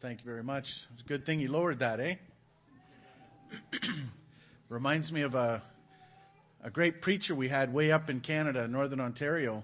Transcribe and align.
Thank 0.00 0.20
you 0.20 0.24
very 0.24 0.42
much. 0.42 0.86
It's 0.94 1.02
a 1.02 1.06
good 1.06 1.26
thing 1.26 1.40
you 1.40 1.52
lowered 1.52 1.80
that, 1.80 2.00
eh? 2.00 2.14
Reminds 4.70 5.12
me 5.12 5.20
of 5.20 5.34
a, 5.34 5.62
a 6.64 6.70
great 6.70 7.02
preacher 7.02 7.34
we 7.34 7.48
had 7.48 7.70
way 7.70 7.92
up 7.92 8.08
in 8.08 8.20
Canada, 8.20 8.66
Northern 8.66 9.00
Ontario, 9.00 9.62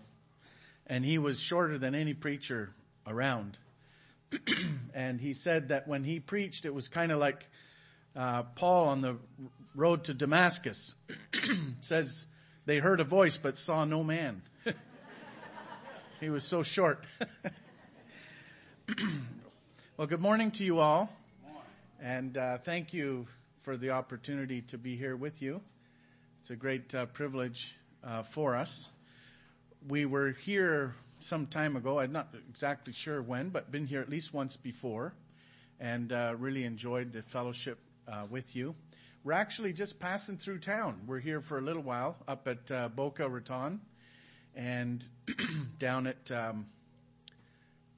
and 0.86 1.02
he 1.02 1.16
was 1.16 1.40
shorter 1.40 1.78
than 1.78 1.94
any 1.94 2.12
preacher 2.12 2.74
around. 3.06 3.56
and 4.94 5.18
he 5.18 5.32
said 5.32 5.70
that 5.70 5.88
when 5.88 6.04
he 6.04 6.20
preached, 6.20 6.66
it 6.66 6.74
was 6.74 6.88
kind 6.88 7.12
of 7.12 7.18
like 7.18 7.48
uh, 8.14 8.42
Paul 8.42 8.88
on 8.88 9.00
the 9.00 9.16
road 9.74 10.04
to 10.04 10.12
Damascus. 10.12 10.94
Says 11.80 12.26
they 12.66 12.76
heard 12.76 13.00
a 13.00 13.04
voice 13.04 13.38
but 13.38 13.56
saw 13.56 13.86
no 13.86 14.04
man. 14.04 14.42
he 16.20 16.28
was 16.28 16.44
so 16.44 16.62
short. 16.62 17.02
Well, 19.96 20.06
good 20.06 20.20
morning 20.20 20.50
to 20.50 20.62
you 20.62 20.78
all, 20.78 21.08
and 22.02 22.36
uh, 22.36 22.58
thank 22.58 22.92
you 22.92 23.26
for 23.62 23.78
the 23.78 23.92
opportunity 23.92 24.60
to 24.60 24.76
be 24.76 24.94
here 24.94 25.16
with 25.16 25.40
you. 25.40 25.62
It's 26.38 26.50
a 26.50 26.56
great 26.56 26.94
uh, 26.94 27.06
privilege 27.06 27.74
uh, 28.04 28.22
for 28.22 28.56
us. 28.56 28.90
We 29.88 30.04
were 30.04 30.32
here 30.32 30.94
some 31.20 31.46
time 31.46 31.76
ago. 31.76 31.98
I'm 31.98 32.12
not 32.12 32.34
exactly 32.46 32.92
sure 32.92 33.22
when, 33.22 33.48
but 33.48 33.72
been 33.72 33.86
here 33.86 34.02
at 34.02 34.10
least 34.10 34.34
once 34.34 34.54
before, 34.54 35.14
and 35.80 36.12
uh, 36.12 36.34
really 36.38 36.64
enjoyed 36.64 37.14
the 37.14 37.22
fellowship 37.22 37.78
uh, 38.06 38.26
with 38.28 38.54
you. 38.54 38.74
We're 39.24 39.32
actually 39.32 39.72
just 39.72 39.98
passing 39.98 40.36
through 40.36 40.58
town. 40.58 41.00
We're 41.06 41.20
here 41.20 41.40
for 41.40 41.56
a 41.56 41.62
little 41.62 41.82
while 41.82 42.18
up 42.28 42.46
at 42.48 42.70
uh, 42.70 42.88
Boca 42.88 43.26
Raton 43.26 43.80
and 44.54 45.02
down 45.78 46.06
at 46.06 46.30
um, 46.30 46.66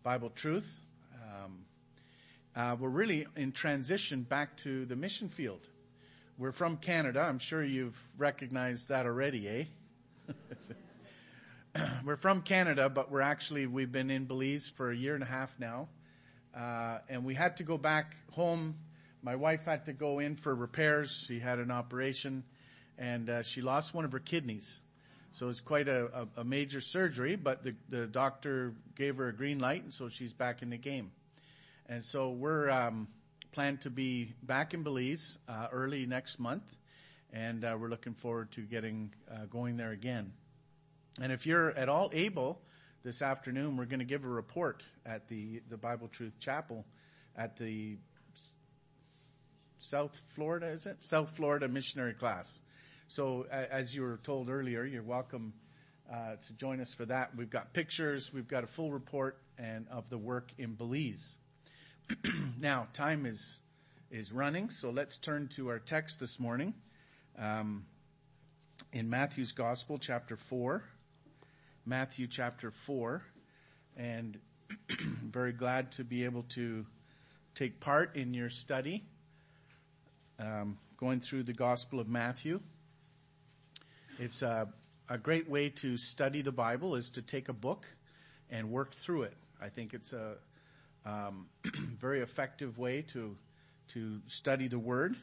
Bible 0.04 0.30
Truth. 0.30 0.70
Um, 1.14 1.64
uh, 2.58 2.74
we're 2.76 2.88
really 2.88 3.24
in 3.36 3.52
transition 3.52 4.22
back 4.22 4.56
to 4.56 4.84
the 4.84 4.96
mission 4.96 5.28
field. 5.28 5.60
We're 6.36 6.50
from 6.50 6.76
Canada. 6.76 7.20
I'm 7.20 7.38
sure 7.38 7.62
you've 7.62 7.96
recognized 8.16 8.88
that 8.88 9.06
already, 9.06 9.48
eh? 9.48 9.64
we're 12.04 12.16
from 12.16 12.42
Canada, 12.42 12.88
but 12.88 13.12
we're 13.12 13.20
actually, 13.20 13.68
we've 13.68 13.92
been 13.92 14.10
in 14.10 14.24
Belize 14.24 14.68
for 14.68 14.90
a 14.90 14.96
year 14.96 15.14
and 15.14 15.22
a 15.22 15.26
half 15.26 15.54
now. 15.60 15.88
Uh, 16.52 16.98
and 17.08 17.24
we 17.24 17.32
had 17.32 17.58
to 17.58 17.62
go 17.62 17.78
back 17.78 18.16
home. 18.32 18.74
My 19.22 19.36
wife 19.36 19.64
had 19.64 19.86
to 19.86 19.92
go 19.92 20.18
in 20.18 20.34
for 20.34 20.52
repairs. 20.52 21.26
She 21.28 21.38
had 21.38 21.60
an 21.60 21.70
operation 21.70 22.42
and 22.98 23.30
uh, 23.30 23.42
she 23.42 23.60
lost 23.62 23.94
one 23.94 24.04
of 24.04 24.10
her 24.10 24.18
kidneys. 24.18 24.80
So 25.30 25.48
it's 25.48 25.60
quite 25.60 25.86
a, 25.86 26.06
a, 26.36 26.40
a 26.40 26.44
major 26.44 26.80
surgery, 26.80 27.36
but 27.36 27.62
the, 27.62 27.76
the 27.88 28.08
doctor 28.08 28.74
gave 28.96 29.18
her 29.18 29.28
a 29.28 29.32
green 29.32 29.60
light 29.60 29.84
and 29.84 29.94
so 29.94 30.08
she's 30.08 30.32
back 30.32 30.62
in 30.62 30.70
the 30.70 30.76
game. 30.76 31.12
And 31.90 32.04
so 32.04 32.30
we're, 32.30 32.68
um, 32.68 33.08
planned 33.52 33.80
to 33.80 33.90
be 33.90 34.34
back 34.42 34.74
in 34.74 34.82
Belize, 34.82 35.38
uh, 35.48 35.68
early 35.72 36.04
next 36.04 36.38
month. 36.38 36.76
And, 37.32 37.64
uh, 37.64 37.78
we're 37.80 37.88
looking 37.88 38.12
forward 38.12 38.52
to 38.52 38.60
getting, 38.60 39.14
uh, 39.30 39.46
going 39.46 39.78
there 39.78 39.92
again. 39.92 40.34
And 41.18 41.32
if 41.32 41.46
you're 41.46 41.70
at 41.70 41.88
all 41.88 42.10
able 42.12 42.60
this 43.04 43.22
afternoon, 43.22 43.78
we're 43.78 43.86
going 43.86 44.00
to 44.00 44.04
give 44.04 44.26
a 44.26 44.28
report 44.28 44.84
at 45.06 45.28
the, 45.28 45.62
the 45.70 45.78
Bible 45.78 46.08
Truth 46.08 46.38
Chapel 46.38 46.84
at 47.34 47.56
the 47.56 47.96
South 49.78 50.20
Florida, 50.34 50.66
is 50.66 50.84
it? 50.86 51.02
South 51.02 51.30
Florida 51.30 51.68
missionary 51.68 52.12
class. 52.12 52.60
So 53.06 53.46
as 53.50 53.94
you 53.94 54.02
were 54.02 54.18
told 54.22 54.50
earlier, 54.50 54.84
you're 54.84 55.02
welcome 55.02 55.54
uh, 56.12 56.36
to 56.46 56.52
join 56.52 56.80
us 56.80 56.92
for 56.92 57.06
that. 57.06 57.34
We've 57.34 57.48
got 57.48 57.72
pictures, 57.72 58.30
we've 58.32 58.48
got 58.48 58.62
a 58.62 58.66
full 58.66 58.92
report 58.92 59.38
and 59.56 59.86
of 59.88 60.10
the 60.10 60.18
work 60.18 60.52
in 60.58 60.74
Belize. 60.74 61.38
now, 62.60 62.88
time 62.92 63.26
is 63.26 63.58
is 64.10 64.32
running, 64.32 64.70
so 64.70 64.90
let's 64.90 65.18
turn 65.18 65.48
to 65.48 65.68
our 65.68 65.78
text 65.78 66.18
this 66.18 66.40
morning 66.40 66.72
um, 67.38 67.84
in 68.92 69.10
Matthew's 69.10 69.52
Gospel, 69.52 69.98
chapter 69.98 70.36
four. 70.36 70.82
Matthew 71.88 72.26
chapter 72.26 72.70
4 72.70 73.22
and 73.96 74.38
very 74.90 75.52
glad 75.52 75.90
to 75.92 76.04
be 76.04 76.26
able 76.26 76.42
to 76.50 76.84
take 77.54 77.80
part 77.80 78.14
in 78.14 78.34
your 78.34 78.50
study 78.50 79.04
um, 80.38 80.76
going 80.98 81.20
through 81.20 81.44
the 81.44 81.54
Gospel 81.54 81.98
of 81.98 82.06
Matthew. 82.06 82.60
It's 84.18 84.42
a, 84.42 84.68
a 85.08 85.16
great 85.16 85.48
way 85.48 85.70
to 85.70 85.96
study 85.96 86.42
the 86.42 86.52
Bible 86.52 86.94
is 86.94 87.08
to 87.10 87.22
take 87.22 87.48
a 87.48 87.54
book 87.54 87.86
and 88.50 88.70
work 88.70 88.94
through 88.94 89.22
it. 89.22 89.36
I 89.58 89.70
think 89.70 89.94
it's 89.94 90.12
a 90.12 90.34
um, 91.04 91.46
very 91.98 92.20
effective 92.20 92.78
way 92.78 93.02
to 93.12 93.36
to 93.88 94.20
study 94.26 94.68
the 94.68 94.78
Word, 94.78 95.16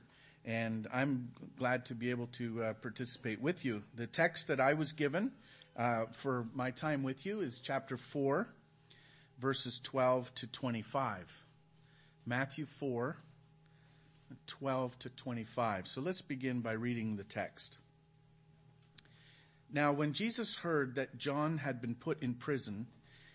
and 0.44 0.88
I'm 0.92 1.32
glad 1.58 1.86
to 1.88 1.96
be 1.96 2.10
able 2.10 2.28
to 2.34 2.64
uh, 2.64 2.74
participate 2.74 3.40
with 3.40 3.64
you. 3.64 3.84
The 3.96 4.08
text 4.08 4.48
that 4.48 4.60
I 4.60 4.74
was 4.74 4.94
given 4.94 5.32
uh, 5.78 6.06
for 6.12 6.48
my 6.54 6.72
time 6.72 7.04
with 7.04 7.26
you 7.26 7.42
is 7.42 7.60
chapter 7.60 7.98
4, 7.98 8.48
verses 9.40 9.80
12 9.84 10.34
to 10.36 10.48
25. 10.48 11.46
Matthew 12.26 12.66
4, 12.80 13.16
12 14.48 15.00
to 15.00 15.10
25. 15.10 15.88
So 15.88 16.02
let's 16.02 16.22
begin 16.22 16.62
by 16.62 16.72
reading 16.72 17.16
the 17.16 17.24
text. 17.24 17.78
Now 19.72 19.92
when 19.92 20.14
Jesus 20.14 20.56
heard 20.56 20.96
that 20.96 21.18
John 21.18 21.58
had 21.58 21.82
been 21.82 21.96
put 21.96 22.24
in 22.24 22.34
prison, 22.34 22.88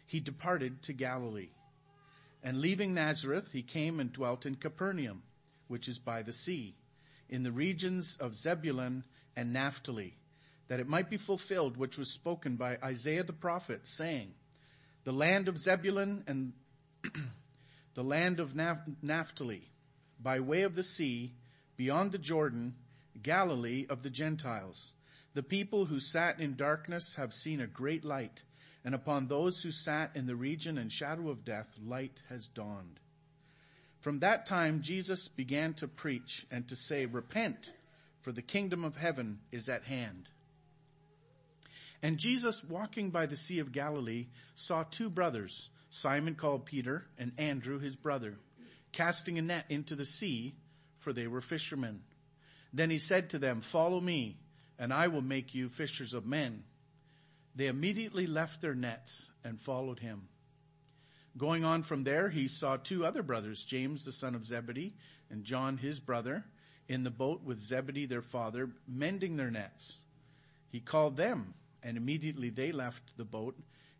he 0.07 0.21
departed 0.21 0.83
to 0.85 0.93
Galilee. 0.93 1.51
And 2.43 2.61
leaving 2.61 2.95
Nazareth, 2.95 3.53
he 3.53 3.63
came 3.63 4.01
and 4.01 4.13
dwelt 4.13 4.47
in 4.47 4.55
Capernaum, 4.55 5.23
which 5.69 5.89
is 5.89 5.99
by 5.99 6.23
the 6.23 6.33
sea, 6.33 6.77
in 7.29 7.43
the 7.43 7.53
regions 7.53 8.17
of 8.19 8.35
Zebulun 8.35 9.05
and 9.37 9.53
Naphtali 9.53 10.15
that 10.71 10.79
it 10.79 10.89
might 10.89 11.11
be 11.11 11.17
fulfilled 11.17 11.77
which 11.77 11.99
was 11.99 12.15
spoken 12.15 12.55
by 12.55 12.79
Isaiah 12.81 13.25
the 13.25 13.33
prophet 13.33 13.89
saying, 13.89 14.33
the 15.03 15.13
land 15.13 15.49
of 15.49 15.59
Zebulun 15.59 16.23
and 16.29 16.53
the 17.95 18.05
land 18.05 18.39
of 18.39 18.55
Naphtali 18.55 19.69
by 20.21 20.39
way 20.39 20.63
of 20.63 20.77
the 20.77 20.85
sea 20.85 21.35
beyond 21.77 22.13
the 22.13 22.19
Jordan, 22.19 22.77
Galilee 23.21 23.87
of 23.91 24.05
the 24.05 24.11
Gentiles. 24.11 24.93
The 25.35 25.43
people 25.43 25.87
who 25.87 25.99
sat 25.99 26.39
in 26.39 26.55
darkness 26.55 27.17
have 27.17 27.35
seen 27.35 27.61
a 27.61 27.67
great 27.67 28.05
light 28.05 28.45
and 28.85 28.95
upon 28.95 29.27
those 29.27 29.63
who 29.63 29.71
sat 29.71 30.13
in 30.15 30.27
the 30.27 30.37
region 30.37 30.79
and 30.79 30.91
shadow 30.91 31.29
of 31.29 31.45
death, 31.45 31.69
light 31.85 32.23
has 32.29 32.47
dawned. 32.49 32.99
From 34.01 34.21
that 34.21 34.47
time, 34.47 34.81
Jesus 34.81 35.29
began 35.29 35.75
to 35.75 35.89
preach 35.89 36.47
and 36.51 36.67
to 36.69 36.77
say, 36.77 37.07
repent 37.07 37.71
for 38.23 38.33
the 38.33 38.43
kingdom 38.43 38.85
of 38.85 38.97
heaven 38.97 39.41
is 39.51 39.69
at 39.69 39.85
hand. 39.85 40.29
And 42.03 42.19
Jesus, 42.19 42.65
walking 42.65 43.11
by 43.11 43.27
the 43.27 43.37
Sea 43.37 43.59
of 43.59 43.73
Galilee, 43.73 44.29
saw 44.55 44.85
two 44.85 45.11
brothers, 45.11 45.69
Simon 45.91 46.35
called 46.35 46.65
Peter 46.65 47.07
and 47.19 47.33
Andrew 47.37 47.79
his 47.79 47.97
brother, 47.97 48.39
casting 48.93 49.39
a 49.39 49.43
net 49.43 49.67
into 49.69 49.95
the 49.95 50.05
sea, 50.05 50.55
for 50.99 51.13
they 51.13 51.27
were 51.27 51.41
fishermen. 51.41 52.01
Then 52.73 52.91
he 52.91 52.99
said 52.99 53.31
to 53.31 53.39
them, 53.39 53.61
follow 53.61 54.01
me, 54.01 54.39
and 54.79 54.93
I 54.93 55.09
will 55.09 55.23
make 55.23 55.55
you 55.55 55.69
fishers 55.69 56.15
of 56.15 56.25
men. 56.25 56.65
They 57.55 57.67
immediately 57.67 58.27
left 58.27 58.61
their 58.61 58.75
nets 58.75 59.33
and 59.45 59.61
followed 59.61 59.99
him. 59.99 60.29
Going 61.37 61.65
on 61.65 61.83
from 61.83 62.05
there, 62.05 62.29
he 62.29 62.49
saw 62.49 62.77
two 62.77 63.07
other 63.07 63.23
brothers, 63.23 63.63
James 63.63 64.05
the 64.05 64.13
son 64.13 64.35
of 64.35 64.45
Zebedee 64.45 64.95
and 65.31 65.45
John 65.45 65.77
his 65.77 66.01
brother, 66.01 66.45
in 66.89 67.05
the 67.05 67.11
boat 67.11 67.43
with 67.45 67.63
Zebedee 67.63 68.07
their 68.07 68.23
father, 68.23 68.71
mending 68.89 69.37
their 69.37 69.51
nets. 69.51 69.99
He 70.71 70.81
called 70.81 71.17
them 71.17 71.55
and 71.83 71.97
immediately 71.97 72.51
they 72.51 72.73
left 72.73 73.17
the 73.17 73.25
boat 73.25 73.57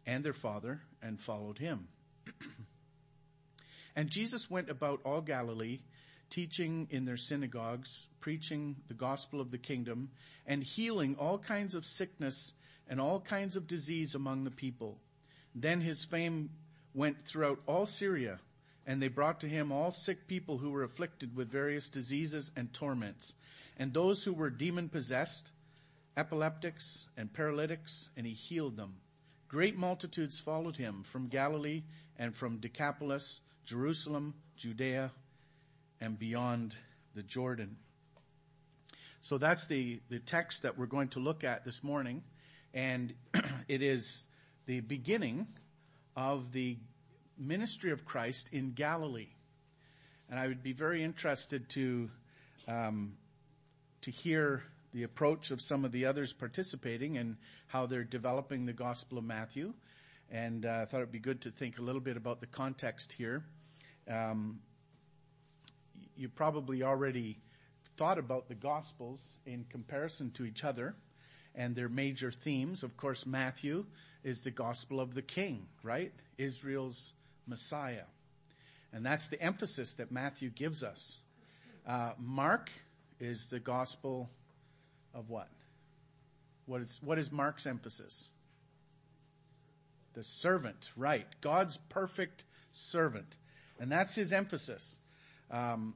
and 0.07 0.25
their 0.25 0.33
father 0.33 0.81
and 1.03 1.21
followed 1.21 1.59
him. 1.59 1.89
and 3.97 4.11
Jesus 4.11 4.51
went 4.51 4.69
about 4.69 5.01
all 5.05 5.21
Galilee, 5.21 5.81
teaching 6.29 6.89
in 6.91 7.05
their 7.05 7.17
synagogues, 7.17 8.07
preaching 8.21 8.77
the 8.89 8.95
gospel 8.95 9.41
of 9.41 9.51
the 9.51 9.59
kingdom, 9.59 10.11
and 10.47 10.63
healing 10.63 11.17
all 11.19 11.39
kinds 11.39 11.75
of 11.75 11.87
sickness 11.87 12.53
and 12.91 13.01
all 13.01 13.21
kinds 13.21 13.57
of 13.57 13.69
disease 13.69 14.15
among 14.15 14.45
the 14.45 14.51
people. 14.51 14.99
Then 15.55 15.81
his 15.81 16.05
fame 16.05 16.51
went 16.93 17.25
throughout 17.25 17.61
all 17.67 17.87
Syria, 17.87 18.41
and 18.85 19.01
they 19.01 19.09
brought 19.09 19.41
to 19.41 19.49
him 19.49 19.71
all 19.71 19.93
sick 19.93 20.27
people 20.27 20.59
who 20.59 20.71
were 20.71 20.83
afflicted 20.83 21.37
with 21.37 21.51
various 21.51 21.89
diseases 21.89 22.51
and 22.57 22.73
torments, 22.75 23.35
and 23.79 23.95
those 23.95 24.25
who 24.25 24.33
were 24.33 24.51
demon 24.51 24.89
possessed, 24.89 25.53
epileptics 26.17 27.09
and 27.17 27.33
paralytics, 27.33 28.11
and 28.17 28.27
he 28.27 28.35
healed 28.35 28.77
them. 28.77 28.97
Great 29.47 29.77
multitudes 29.77 30.39
followed 30.39 30.77
him 30.77 31.03
from 31.03 31.29
Galilee 31.29 31.83
and 32.19 32.35
from 32.35 32.59
Decapolis, 32.59 33.41
Jerusalem, 33.65 34.35
Judea, 34.57 35.13
and 36.01 36.19
beyond 36.19 36.75
the 37.15 37.23
Jordan. 37.23 37.77
So 39.21 39.39
that's 39.39 39.67
the, 39.67 40.01
the 40.09 40.19
text 40.19 40.63
that 40.63 40.79
we're 40.79 40.87
going 40.87 41.09
to 41.09 41.21
look 41.21 41.45
at 41.45 41.65
this 41.65 41.85
morning. 41.85 42.23
And 42.75 43.15
it 43.69 43.83
is 43.83 44.27
the 44.67 44.81
beginning 44.81 45.47
of 46.17 46.53
the 46.53 46.77
ministry 47.39 47.91
of 47.91 48.05
Christ 48.05 48.51
in 48.53 48.73
Galilee. 48.73 49.29
And 50.29 50.39
I 50.39 50.47
would 50.47 50.63
be 50.63 50.73
very 50.73 51.03
interested 51.03 51.69
to, 51.71 52.11
um, 52.69 53.15
to 54.03 54.11
hear 54.11 54.63
the 54.93 55.03
approach 55.05 55.51
of 55.51 55.61
some 55.61 55.85
of 55.85 55.93
the 55.93 56.07
others 56.07 56.33
participating 56.33 57.19
and 57.19 57.37
how 57.67 57.87
they're 57.87 58.05
developing 58.05 58.67
the 58.67 58.73
Gospel 58.73 59.19
of 59.19 59.25
Matthew. 59.25 59.73
And 60.31 60.67
uh, 60.67 60.81
I 60.83 60.85
thought 60.85 60.99
it'd 60.99 61.13
be 61.13 61.19
good 61.19 61.41
to 61.43 61.51
think 61.51 61.79
a 61.79 61.83
little 61.83 62.01
bit 62.01 62.17
about 62.17 62.41
the 62.41 62.47
context 62.47 63.13
here. 63.13 63.45
Um, 64.09 64.61
you 66.17 66.29
probably 66.29 66.83
already 66.83 67.39
thought 67.97 68.19
about 68.19 68.49
the 68.49 68.55
Gospels 68.55 69.21
in 69.47 69.65
comparison 69.69 70.31
to 70.33 70.45
each 70.45 70.65
other 70.65 70.95
and 71.55 71.75
their 71.75 71.89
major 71.89 72.31
themes. 72.31 72.83
Of 72.83 72.97
course, 72.97 73.27
Matthew 73.27 73.87
is 74.23 74.43
the 74.43 74.51
Gospel 74.51 75.01
of 75.01 75.15
the 75.15 75.23
King, 75.23 75.67
right? 75.83 76.13
Israel's 76.39 77.13
Messiah. 77.47 78.05
And 78.93 79.05
that's 79.05 79.29
the 79.29 79.41
emphasis 79.41 79.95
that 79.95 80.11
Matthew 80.11 80.51
gives 80.51 80.83
us. 80.83 81.19
Uh, 81.87 82.13
Mark 82.19 82.71
is 83.19 83.49
the 83.49 83.61
Gospel 83.61 84.29
of 85.15 85.31
what? 85.31 85.49
What 86.67 86.83
is, 86.83 87.01
what 87.03 87.19
is 87.19 87.33
Mark's 87.33 87.67
emphasis? 87.67 88.31
The 90.15 90.23
servant, 90.23 90.91
right. 90.97 91.27
God's 91.41 91.79
perfect 91.89 92.45
servant. 92.73 93.37
And 93.79 93.91
that's 93.91 94.15
his 94.15 94.33
emphasis. 94.33 94.99
Um, 95.51 95.95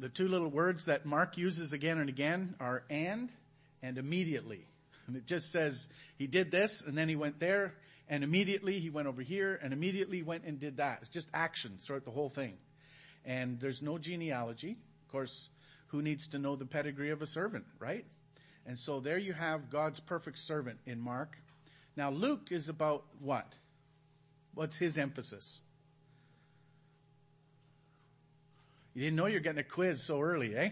the 0.00 0.08
two 0.08 0.28
little 0.28 0.48
words 0.48 0.84
that 0.86 1.04
Mark 1.04 1.36
uses 1.36 1.72
again 1.72 1.98
and 1.98 2.08
again 2.08 2.54
are 2.60 2.84
and 2.88 3.30
and 3.82 3.98
immediately. 3.98 4.66
And 5.06 5.16
it 5.16 5.26
just 5.26 5.50
says 5.50 5.88
he 6.16 6.26
did 6.26 6.50
this 6.50 6.82
and 6.82 6.96
then 6.96 7.08
he 7.08 7.16
went 7.16 7.40
there 7.40 7.74
and 8.08 8.24
immediately 8.24 8.78
he 8.78 8.90
went 8.90 9.08
over 9.08 9.22
here 9.22 9.58
and 9.62 9.72
immediately 9.72 10.22
went 10.22 10.44
and 10.44 10.58
did 10.58 10.78
that. 10.78 10.98
It's 11.02 11.10
just 11.10 11.28
action 11.34 11.76
throughout 11.78 12.04
the 12.04 12.10
whole 12.10 12.30
thing. 12.30 12.54
And 13.24 13.60
there's 13.60 13.82
no 13.82 13.98
genealogy. 13.98 14.78
Of 15.06 15.12
course, 15.12 15.48
who 15.88 16.02
needs 16.02 16.28
to 16.28 16.38
know 16.38 16.56
the 16.56 16.66
pedigree 16.66 17.10
of 17.10 17.22
a 17.22 17.26
servant, 17.26 17.64
right? 17.78 18.04
And 18.66 18.78
so 18.78 19.00
there 19.00 19.18
you 19.18 19.32
have 19.32 19.70
God's 19.70 20.00
perfect 20.00 20.38
servant 20.38 20.78
in 20.86 21.00
Mark. 21.00 21.38
Now 21.96 22.10
Luke 22.10 22.48
is 22.50 22.68
about 22.68 23.04
what? 23.20 23.46
What's 24.54 24.76
his 24.76 24.98
emphasis? 24.98 25.62
You 28.94 29.02
didn't 29.04 29.16
know 29.16 29.26
you're 29.26 29.40
getting 29.40 29.60
a 29.60 29.64
quiz 29.64 30.02
so 30.02 30.20
early, 30.20 30.56
eh? 30.56 30.70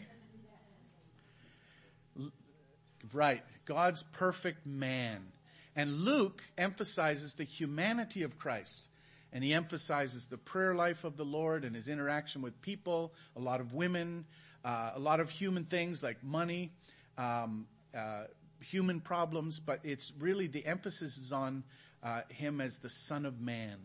Right. 3.13 3.43
God's 3.65 4.03
perfect 4.13 4.67
man. 4.67 5.27
And 5.75 6.01
Luke 6.01 6.43
emphasizes 6.57 7.35
the 7.35 7.45
humanity 7.45 8.23
of 8.23 8.39
Christ. 8.39 8.89
And 9.33 9.45
he 9.45 9.53
emphasizes 9.53 10.27
the 10.27 10.39
prayer 10.39 10.75
life 10.75 11.05
of 11.05 11.17
the 11.17 11.25
Lord 11.25 11.65
and 11.65 11.77
his 11.77 11.89
interaction 11.89 12.43
with 12.43 12.61
people, 12.63 13.13
a 13.37 13.41
lot 13.41 13.61
of 13.61 13.75
women, 13.75 14.25
uh, 14.65 14.93
a 14.95 14.99
lot 14.99 15.21
of 15.21 15.31
human 15.31 15.65
things 15.65 16.03
like 16.03 16.23
money, 16.25 16.73
um, 17.19 17.67
uh, 17.97 18.25
human 18.61 19.01
problems, 19.01 19.61
but 19.61 19.81
it's 19.85 20.13
really 20.19 20.47
the 20.47 20.65
emphasis 20.65 21.19
is 21.19 21.33
on 21.33 21.65
uh, 22.03 22.23
him 22.29 22.61
as 22.61 22.79
the 22.79 22.89
Son 22.89 23.27
of 23.27 23.41
Man. 23.41 23.77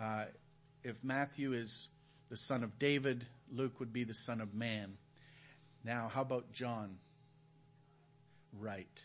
Uh, 0.00 0.24
if 0.82 0.96
Matthew 1.02 1.52
is 1.52 1.88
the 2.28 2.36
son 2.36 2.64
of 2.64 2.78
David, 2.78 3.26
Luke 3.50 3.80
would 3.80 3.92
be 3.92 4.04
the 4.04 4.14
son 4.14 4.40
of 4.40 4.54
man. 4.54 4.98
Now, 5.84 6.10
how 6.12 6.22
about 6.22 6.52
John? 6.52 6.96
Right. 8.60 9.00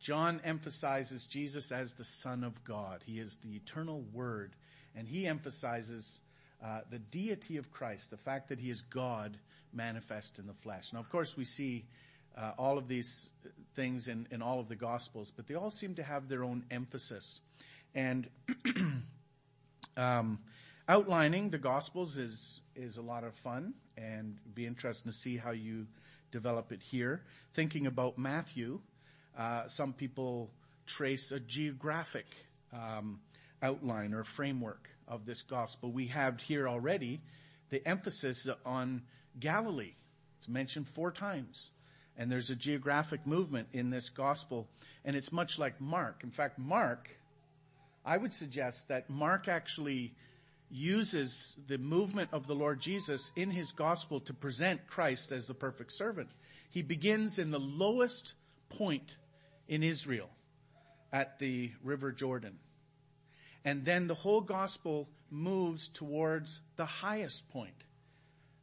John 0.00 0.40
emphasizes 0.44 1.26
Jesus 1.26 1.70
as 1.70 1.92
the 1.92 2.04
Son 2.04 2.42
of 2.42 2.64
God. 2.64 3.02
He 3.06 3.20
is 3.20 3.36
the 3.36 3.54
eternal 3.54 4.04
Word, 4.12 4.56
and 4.96 5.06
he 5.06 5.26
emphasizes 5.26 6.20
uh, 6.64 6.80
the 6.90 6.98
deity 6.98 7.56
of 7.56 7.70
Christ, 7.70 8.10
the 8.10 8.16
fact 8.16 8.48
that 8.48 8.58
he 8.58 8.70
is 8.70 8.82
God 8.82 9.36
manifest 9.72 10.38
in 10.38 10.46
the 10.46 10.54
flesh. 10.54 10.92
Now, 10.92 11.00
of 11.00 11.08
course, 11.08 11.36
we 11.36 11.44
see 11.44 11.84
uh, 12.36 12.52
all 12.58 12.78
of 12.78 12.88
these 12.88 13.30
things 13.74 14.08
in, 14.08 14.26
in 14.30 14.42
all 14.42 14.60
of 14.60 14.68
the 14.68 14.76
Gospels, 14.76 15.32
but 15.34 15.46
they 15.46 15.54
all 15.54 15.70
seem 15.70 15.94
to 15.96 16.02
have 16.02 16.28
their 16.28 16.44
own 16.44 16.64
emphasis. 16.70 17.40
And 17.94 18.28
um, 19.96 20.38
outlining 20.88 21.50
the 21.50 21.58
Gospels 21.58 22.16
is 22.16 22.60
is 22.74 22.96
a 22.96 23.02
lot 23.02 23.22
of 23.22 23.34
fun, 23.34 23.74
and 23.96 24.38
be 24.54 24.66
interesting 24.66 25.12
to 25.12 25.16
see 25.16 25.36
how 25.36 25.50
you 25.50 25.86
develop 26.32 26.72
it 26.72 26.82
here. 26.82 27.22
Thinking 27.54 27.86
about 27.86 28.18
Matthew, 28.18 28.80
uh, 29.38 29.68
some 29.68 29.92
people 29.92 30.50
trace 30.86 31.30
a 31.30 31.38
geographic 31.38 32.26
um, 32.72 33.20
outline 33.62 34.14
or 34.14 34.24
framework 34.24 34.88
of 35.06 35.24
this 35.24 35.42
gospel. 35.42 35.92
We 35.92 36.08
have 36.08 36.40
here 36.40 36.68
already 36.68 37.20
the 37.70 37.86
emphasis 37.86 38.48
on 38.66 39.02
Galilee. 39.38 39.94
It's 40.38 40.48
mentioned 40.48 40.88
four 40.88 41.12
times. 41.12 41.70
And 42.16 42.30
there's 42.30 42.50
a 42.50 42.56
geographic 42.56 43.26
movement 43.26 43.68
in 43.72 43.88
this 43.88 44.10
gospel, 44.10 44.68
and 45.04 45.16
it's 45.16 45.32
much 45.32 45.58
like 45.58 45.80
Mark. 45.80 46.20
In 46.22 46.30
fact, 46.30 46.58
Mark, 46.58 47.08
I 48.04 48.18
would 48.18 48.34
suggest 48.34 48.88
that 48.88 49.08
Mark 49.08 49.48
actually 49.48 50.14
uses 50.72 51.56
the 51.66 51.76
movement 51.76 52.30
of 52.32 52.46
the 52.46 52.54
Lord 52.54 52.80
Jesus 52.80 53.30
in 53.36 53.50
his 53.50 53.72
gospel 53.72 54.20
to 54.20 54.32
present 54.32 54.86
Christ 54.86 55.30
as 55.30 55.46
the 55.46 55.54
perfect 55.54 55.92
servant. 55.92 56.30
He 56.70 56.80
begins 56.80 57.38
in 57.38 57.50
the 57.50 57.60
lowest 57.60 58.32
point 58.70 59.18
in 59.68 59.82
Israel 59.82 60.30
at 61.12 61.38
the 61.38 61.70
River 61.84 62.10
Jordan. 62.10 62.58
And 63.66 63.84
then 63.84 64.06
the 64.06 64.14
whole 64.14 64.40
gospel 64.40 65.10
moves 65.30 65.88
towards 65.88 66.62
the 66.76 66.86
highest 66.86 67.50
point 67.50 67.84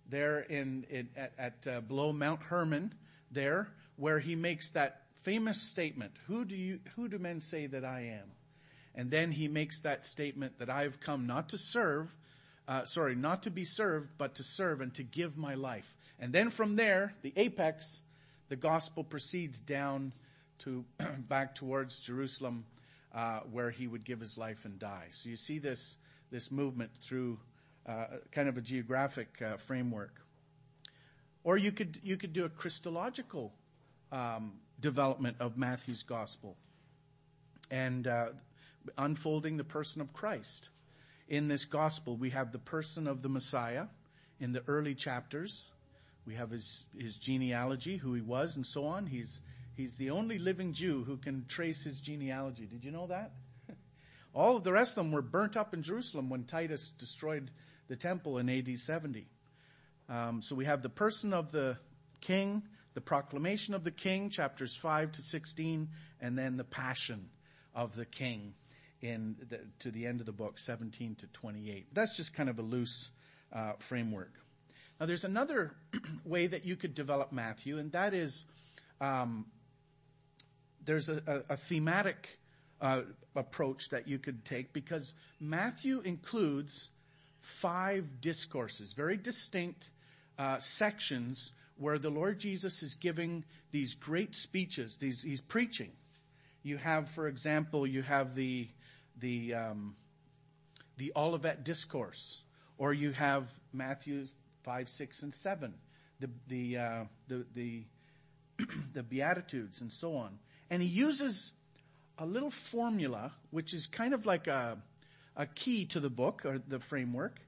there 0.10 0.40
in, 0.40 0.88
in 0.90 1.10
at, 1.16 1.34
at 1.38 1.68
uh, 1.68 1.82
below 1.82 2.12
Mount 2.12 2.42
Hermon 2.42 2.94
there 3.32 3.70
where 3.98 4.20
he 4.20 4.36
makes 4.36 4.72
that 4.72 5.04
famous 5.22 5.62
statement, 5.62 6.14
who 6.26 6.44
do 6.44 6.56
you, 6.56 6.80
who 6.96 7.08
do 7.08 7.20
men 7.20 7.40
say 7.40 7.68
that 7.68 7.86
I 7.86 8.02
am? 8.20 8.32
And 8.96 9.12
then 9.12 9.32
he 9.32 9.48
makes 9.48 9.82
that 9.82 10.06
statement 10.06 10.60
that 10.60 10.70
I've 10.70 11.00
come 11.00 11.28
not 11.28 11.50
to 11.50 11.58
serve, 11.58 12.14
uh, 12.68 12.86
sorry, 12.86 13.16
not 13.16 13.44
to 13.44 13.52
be 13.52 13.66
served, 13.66 14.10
but 14.18 14.36
to 14.36 14.44
serve 14.44 14.82
and 14.82 14.94
to 14.96 15.04
give 15.04 15.38
my 15.38 15.56
life. 15.56 15.96
And 16.20 16.34
then 16.34 16.50
from 16.50 16.76
there, 16.76 17.14
the 17.22 17.34
apex, 17.38 18.02
the 18.50 18.56
gospel 18.56 19.04
proceeds 19.04 19.60
down 19.60 20.14
to 20.60 20.84
back 21.30 21.56
towards 21.56 22.00
Jerusalem, 22.00 22.66
uh, 23.14 23.40
where 23.52 23.70
he 23.70 23.88
would 23.88 24.06
give 24.06 24.20
his 24.20 24.38
life 24.38 24.66
and 24.66 24.78
die. 24.80 25.08
So 25.12 25.30
you 25.30 25.36
see 25.36 25.60
this 25.60 25.98
this 26.32 26.52
movement 26.52 26.92
through 27.00 27.40
uh, 27.88 28.06
kind 28.32 28.48
of 28.48 28.58
a 28.58 28.62
geographic 28.62 29.42
uh, 29.42 29.58
framework. 29.58 30.22
Or 31.44 31.58
you 31.58 31.72
could 31.72 32.00
you 32.04 32.18
could 32.18 32.34
do 32.34 32.46
a 32.46 32.50
Christological 32.50 33.54
um, 34.12 34.54
development 34.80 35.38
of 35.40 35.58
Matthew's 35.58 36.04
gospel, 36.04 36.58
and 37.72 38.06
uh, 38.06 38.28
unfolding 38.98 39.58
the 39.58 39.64
person 39.64 40.02
of 40.02 40.14
Christ. 40.14 40.70
In 41.28 41.48
this 41.48 41.66
gospel, 41.66 42.18
we 42.18 42.32
have 42.32 42.52
the 42.52 42.60
person 42.60 43.08
of 43.08 43.22
the 43.22 43.30
Messiah 43.30 43.86
in 44.40 44.52
the 44.52 44.64
early 44.68 44.96
chapters. 44.96 45.64
We 46.26 46.36
have 46.36 46.50
his, 46.50 46.86
his 46.98 47.18
genealogy, 47.18 47.98
who 47.98 48.14
he 48.14 48.22
was, 48.22 48.56
and 48.56 48.66
so 48.66 48.86
on. 48.86 49.06
He's, 49.06 49.42
he's 49.76 49.96
the 49.96 50.10
only 50.10 50.40
living 50.40 50.74
Jew 50.74 51.04
who 51.04 51.18
can 51.18 51.46
trace 51.48 51.84
his 51.84 52.00
genealogy. 52.00 52.66
Did 52.66 52.84
you 52.84 52.92
know 52.92 53.08
that? 53.08 53.32
All 54.34 54.58
of 54.58 54.64
the 54.64 54.72
rest 54.72 54.98
of 54.98 55.04
them 55.04 55.12
were 55.12 55.22
burnt 55.22 55.56
up 55.56 55.74
in 55.74 55.84
Jerusalem 55.84 56.30
when 56.30 56.46
Titus 56.46 56.92
destroyed 56.98 57.52
the 57.88 57.96
temple 57.96 58.38
in 58.38 58.50
AD 58.50 58.80
70. 58.80 59.28
Um, 60.08 60.42
so 60.42 60.56
we 60.56 60.66
have 60.66 60.82
the 60.82 60.90
person 60.90 61.34
of 61.34 61.52
the 61.52 61.78
king, 62.22 62.64
the 62.96 63.02
proclamation 63.02 63.74
of 63.74 63.84
the 63.84 63.92
king, 63.92 64.30
chapters 64.30 64.76
5 64.76 65.12
to 65.14 65.22
16, 65.22 65.90
and 66.22 66.38
then 66.38 66.58
the 66.58 66.64
passion 66.64 67.30
of 67.76 67.96
the 67.96 68.06
king 68.06 68.54
in 69.02 69.36
the, 69.50 69.60
to 69.80 69.92
the 69.92 70.06
end 70.06 70.20
of 70.20 70.26
the 70.26 70.32
book, 70.32 70.58
17 70.58 71.16
to 71.16 71.28
28. 71.28 71.94
That's 71.94 72.16
just 72.16 72.34
kind 72.34 72.50
of 72.50 72.60
a 72.60 72.62
loose 72.62 73.10
uh, 73.54 73.74
framework. 73.80 74.32
Now, 75.00 75.06
there's 75.06 75.24
another 75.24 75.74
way 76.26 76.48
that 76.48 76.66
you 76.66 76.76
could 76.76 76.94
develop 76.94 77.32
Matthew, 77.32 77.78
and 77.78 77.92
that 77.94 78.14
is 78.14 78.46
um, 79.00 79.46
there's 80.84 81.08
a, 81.10 81.22
a, 81.50 81.54
a 81.54 81.58
thematic 81.58 82.28
uh, 82.82 83.02
approach 83.36 83.90
that 83.90 84.08
you 84.08 84.20
could 84.20 84.44
take 84.46 84.74
because 84.74 85.14
Matthew 85.40 86.02
includes 86.02 86.90
five 87.42 88.22
discourses, 88.22 88.94
very 88.94 89.18
distinct 89.18 89.90
uh, 90.38 90.58
sections 90.60 91.52
where 91.78 91.98
the 91.98 92.10
Lord 92.10 92.40
Jesus 92.40 92.84
is 92.84 92.96
giving 92.96 93.46
these 93.72 93.94
great 93.94 94.36
speeches. 94.36 94.98
These 94.98 95.24
he's 95.24 95.42
preaching. 95.42 95.92
You 96.64 96.78
have, 96.78 97.10
for 97.10 97.28
example, 97.28 97.88
you 97.88 98.02
have 98.02 98.36
the 98.36 98.68
the 99.20 99.54
um, 99.54 99.96
the 100.98 101.12
Olivet 101.16 101.64
Discourse, 101.64 102.42
or 102.78 102.94
you 102.94 103.12
have 103.12 103.48
Matthew 103.74 104.28
five, 104.64 104.90
six, 104.90 105.24
and 105.24 105.34
seven, 105.34 105.74
the 106.20 106.30
the 106.48 106.78
uh, 106.78 107.04
the 107.28 107.46
the, 107.54 107.84
the 108.94 109.04
Beatitudes, 109.04 109.82
and 109.82 109.92
so 109.92 110.16
on. 110.16 110.40
And 110.70 110.82
he 110.82 110.88
uses 110.88 111.52
a 112.18 112.26
little 112.26 112.52
formula, 112.52 113.32
which 113.52 113.74
is 113.74 113.88
kind 113.88 114.14
of 114.14 114.26
like 114.26 114.48
a 114.48 114.78
a 115.40 115.46
key 115.46 115.86
to 115.86 116.00
the 116.02 116.10
book 116.10 116.42
or 116.46 116.60
the 116.68 116.80
framework, 116.80 117.40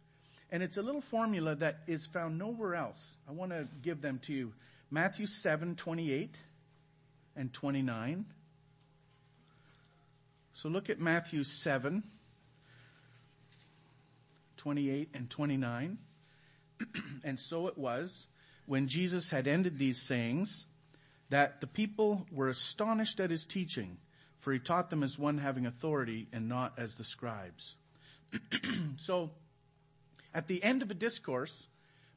And 0.49 0.63
it's 0.63 0.77
a 0.77 0.81
little 0.81 1.01
formula 1.01 1.55
that 1.55 1.79
is 1.87 2.05
found 2.05 2.37
nowhere 2.37 2.75
else. 2.75 3.17
I 3.27 3.33
want 3.33 3.51
to 3.51 3.67
give 3.81 4.01
them 4.01 4.19
to 4.23 4.33
you. 4.33 4.53
Matthew 4.89 5.25
7, 5.25 5.75
28 5.75 6.37
and 7.35 7.53
29. 7.53 8.25
So 10.53 10.69
look 10.69 10.89
at 10.89 10.99
Matthew 10.99 11.43
7, 11.43 12.03
28 14.57 15.09
and 15.13 15.29
29. 15.29 15.97
and 17.23 17.39
so 17.39 17.67
it 17.67 17.77
was 17.77 18.27
when 18.65 18.87
Jesus 18.87 19.29
had 19.29 19.47
ended 19.47 19.77
these 19.77 20.01
sayings 20.01 20.67
that 21.29 21.61
the 21.61 21.67
people 21.67 22.25
were 22.31 22.49
astonished 22.49 23.19
at 23.19 23.31
his 23.31 23.45
teaching, 23.45 23.97
for 24.39 24.51
he 24.51 24.59
taught 24.59 24.89
them 24.89 25.03
as 25.03 25.17
one 25.17 25.37
having 25.37 25.65
authority 25.65 26.27
and 26.33 26.49
not 26.49 26.73
as 26.77 26.95
the 26.95 27.03
scribes. 27.03 27.75
so, 28.97 29.31
at 30.33 30.47
the 30.47 30.63
end 30.63 30.81
of 30.81 30.91
a 30.91 30.93
discourse, 30.93 31.67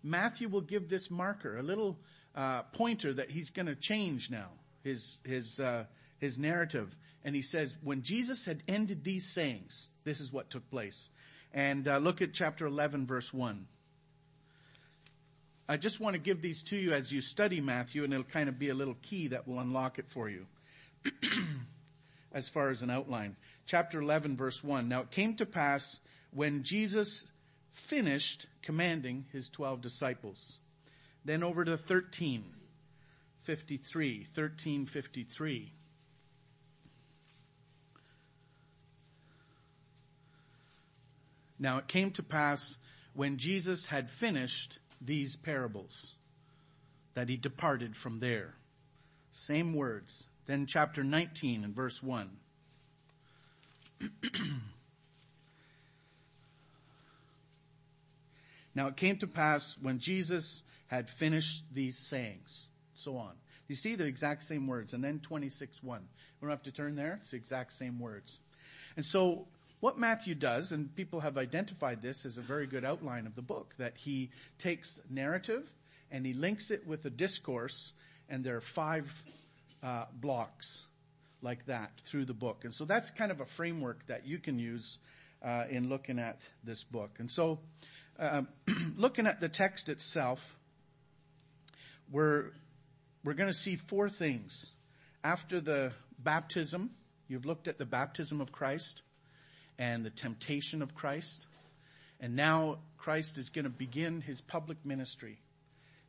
Matthew 0.03 0.49
will 0.49 0.61
give 0.61 0.89
this 0.89 1.11
marker, 1.11 1.57
a 1.57 1.63
little 1.63 1.99
uh, 2.35 2.63
pointer 2.63 3.13
that 3.15 3.31
he's 3.31 3.51
going 3.51 3.67
to 3.67 3.75
change 3.75 4.31
now 4.31 4.51
his 4.85 5.19
his 5.25 5.59
uh, 5.59 5.85
his 6.19 6.39
narrative, 6.39 6.95
and 7.25 7.35
he 7.35 7.43
says, 7.43 7.75
when 7.83 8.03
Jesus 8.03 8.45
had 8.45 8.63
ended 8.69 9.03
these 9.03 9.27
sayings, 9.27 9.89
this 10.05 10.21
is 10.21 10.33
what 10.33 10.51
took 10.51 10.69
place. 10.71 11.09
And 11.53 11.89
uh, 11.89 11.99
look 11.99 12.21
at 12.21 12.33
chapter 12.33 12.67
11, 12.67 13.07
verse 13.07 13.33
1. 13.33 13.67
I 15.69 15.77
just 15.79 16.01
want 16.01 16.15
to 16.15 16.21
give 16.21 16.43
these 16.43 16.63
to 16.65 16.77
you 16.77 16.93
as 16.93 17.11
you 17.11 17.23
study 17.23 17.61
Matthew, 17.61 18.05
and 18.05 18.13
it'll 18.13 18.25
kind 18.25 18.49
of 18.49 18.59
be 18.59 18.69
a 18.69 18.75
little 18.75 18.97
key 19.01 19.29
that 19.29 19.49
will 19.49 19.61
unlock 19.61 19.99
it 19.99 20.07
for 20.09 20.29
you. 20.29 20.47
as 22.35 22.49
far 22.49 22.69
as 22.69 22.83
an 22.83 22.91
outline. 22.91 23.37
Chapter 23.65 24.01
11, 24.01 24.37
verse 24.37 24.63
1. 24.63 24.89
Now 24.89 25.03
it 25.03 25.11
came 25.11 25.37
to 25.37 25.47
pass 25.47 26.01
when 26.33 26.65
Jesus 26.65 27.25
finished 27.73 28.47
commanding 28.63 29.25
his 29.33 29.49
12 29.49 29.81
disciples. 29.81 30.59
Then 31.25 31.43
over 31.43 31.65
to 31.65 31.79
13, 31.79 32.45
53, 33.45 34.19
1353. 34.19 35.73
Now 41.59 41.79
it 41.79 41.89
came 41.89 42.11
to 42.13 42.23
pass 42.23 42.79
when 43.15 43.39
Jesus 43.39 43.87
had 43.87 44.11
finished 44.11 44.79
these 45.01 45.37
parables 45.37 46.15
that 47.15 47.29
he 47.29 47.37
departed 47.37 47.97
from 47.97 48.21
there. 48.21 48.55
Same 49.31 49.75
words. 49.75 50.29
Then 50.47 50.67
chapter 50.67 51.03
19 51.05 51.65
and 51.65 51.75
verse 51.75 52.03
1. 52.03 52.31
now 58.75 58.89
it 58.89 58.97
came 58.97 59.17
to 59.19 59.27
pass 59.27 59.79
when 59.81 59.99
Jesus 59.99 60.63
had 60.89 61.09
finished 61.09 61.65
these 61.73 61.99
sayings, 61.99 62.69
so 62.95 63.17
on. 63.17 63.33
You 63.69 63.77
see 63.77 63.95
the 63.95 64.07
exact 64.07 64.43
same 64.43 64.67
words. 64.67 64.93
And 64.93 65.03
then 65.03 65.21
26 65.21 65.83
1. 65.83 66.01
We 66.41 66.47
don't 66.47 66.51
have 66.51 66.63
to 66.65 66.73
turn 66.73 66.97
there. 66.97 67.19
It's 67.23 67.31
the 67.31 67.37
exact 67.37 67.73
same 67.73 67.99
words. 67.99 68.41
And 68.97 69.05
so 69.05 69.47
what 69.85 69.99
Matthew 69.99 70.35
does, 70.35 70.73
and 70.73 70.97
people 70.97 71.21
have 71.21 71.37
identified 71.37 72.01
this 72.01 72.25
as 72.25 72.39
a 72.39 72.41
very 72.41 72.67
good 72.67 72.87
outline 72.87 73.27
of 73.27 73.35
the 73.35 73.43
book, 73.43 73.75
that 73.77 73.93
he 73.99 74.31
takes 74.57 74.99
narrative 75.11 75.71
and 76.11 76.25
he 76.25 76.33
links 76.33 76.71
it 76.71 76.87
with 76.87 77.05
a 77.05 77.11
discourse, 77.11 77.93
and 78.31 78.43
there 78.43 78.57
are 78.57 78.63
five 78.63 79.13
uh, 79.83 80.07
blocks 80.15 80.87
like 81.43 81.67
that 81.67 81.91
through 82.01 82.25
the 82.25 82.33
book. 82.33 82.65
And 82.65 82.73
so 82.73 82.87
that's 82.87 83.11
kind 83.11 83.31
of 83.31 83.43
a 83.43 83.45
framework 83.45 84.07
that 84.07 84.27
you 84.27 84.39
can 84.39 84.59
use 84.59 84.97
uh, 85.43 85.65
in 85.69 85.91
looking 85.91 86.19
at 86.19 86.41
this 86.65 86.83
book. 86.83 87.17
And 87.19 87.31
so, 87.31 87.59
uh, 88.19 88.45
looking 88.97 89.27
at 89.27 89.43
the 89.43 89.51
text 89.51 89.91
itself, 89.91 90.41
we're 92.11 92.53
we're 93.23 93.35
going 93.35 93.51
to 93.51 93.59
see 93.59 93.77
four 93.77 94.09
things. 94.09 94.73
After 95.23 95.61
the 95.61 95.93
baptism, 96.19 96.89
you've 97.29 97.45
looked 97.45 97.69
at 97.69 97.77
the 97.77 97.85
baptism 97.85 98.41
of 98.41 98.51
Christ 98.51 99.03
and 99.79 100.05
the 100.05 100.11
temptation 100.11 100.83
of 100.83 100.95
Christ. 100.95 101.47
And 102.21 102.37
now 102.37 102.79
Christ 102.97 103.39
is 103.39 103.51
going 103.51 103.65
to 103.65 103.71
begin 103.71 104.21
his 104.21 104.41
public 104.41 104.79
ministry 104.85 105.39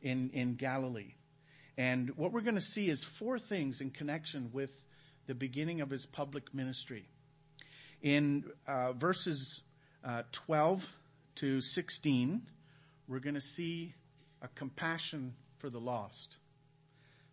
in, 0.02 0.30
in 0.30 0.54
Galilee. 0.54 1.14
And 1.76 2.16
what 2.16 2.32
we're 2.32 2.40
going 2.40 2.54
to 2.54 2.60
see 2.60 2.88
is 2.88 3.04
four 3.04 3.38
things 3.38 3.80
in 3.80 3.90
connection 3.90 4.50
with 4.52 4.70
the 5.26 5.34
beginning 5.34 5.80
of 5.80 5.90
his 5.90 6.06
public 6.06 6.54
ministry. 6.54 7.06
In 8.02 8.44
uh, 8.66 8.92
verses 8.92 9.62
uh, 10.04 10.22
12 10.32 10.90
to 11.36 11.60
16, 11.60 12.42
we're 13.08 13.18
going 13.18 13.34
to 13.34 13.40
see 13.40 13.94
a 14.42 14.48
compassion 14.48 15.34
for 15.58 15.68
the 15.68 15.80
lost. 15.80 16.36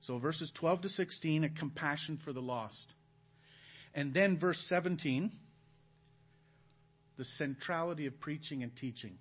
So 0.02 0.18
verses 0.18 0.52
12 0.52 0.82
to 0.82 0.90
16, 0.90 1.44
a 1.46 1.50
compassion 1.50 2.18
for 2.18 2.34
the 2.34 2.42
lost. 2.42 2.96
And 3.94 4.14
then 4.14 4.38
verse 4.38 4.60
17, 4.68 5.32
the 7.18 7.24
centrality 7.24 8.06
of 8.06 8.20
preaching 8.20 8.64
and 8.64 8.76
teaching. 8.76 9.18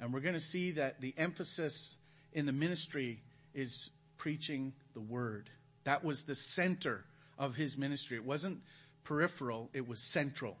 And 0.00 0.12
we're 0.12 0.20
going 0.20 0.34
to 0.34 0.40
see 0.40 0.72
that 0.72 1.00
the 1.00 1.14
emphasis 1.16 1.96
in 2.32 2.46
the 2.46 2.52
ministry 2.52 3.22
is 3.54 3.90
preaching 4.18 4.72
the 4.92 5.00
word. 5.00 5.48
That 5.84 6.04
was 6.04 6.24
the 6.24 6.34
center 6.34 7.04
of 7.38 7.54
his 7.54 7.76
ministry. 7.78 8.16
It 8.16 8.24
wasn't 8.24 8.60
peripheral, 9.04 9.70
it 9.72 9.86
was 9.86 10.00
central. 10.00 10.56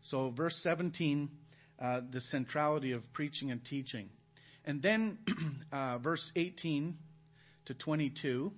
So 0.00 0.30
verse 0.30 0.56
17, 0.62 1.30
uh, 1.80 2.00
the 2.10 2.20
centrality 2.20 2.92
of 2.92 3.12
preaching 3.12 3.50
and 3.50 3.64
teaching. 3.64 4.10
And 4.64 4.82
then 4.82 5.18
uh, 5.72 5.98
verse 5.98 6.32
18 6.36 6.98
to 7.66 7.74
22, 7.74 8.52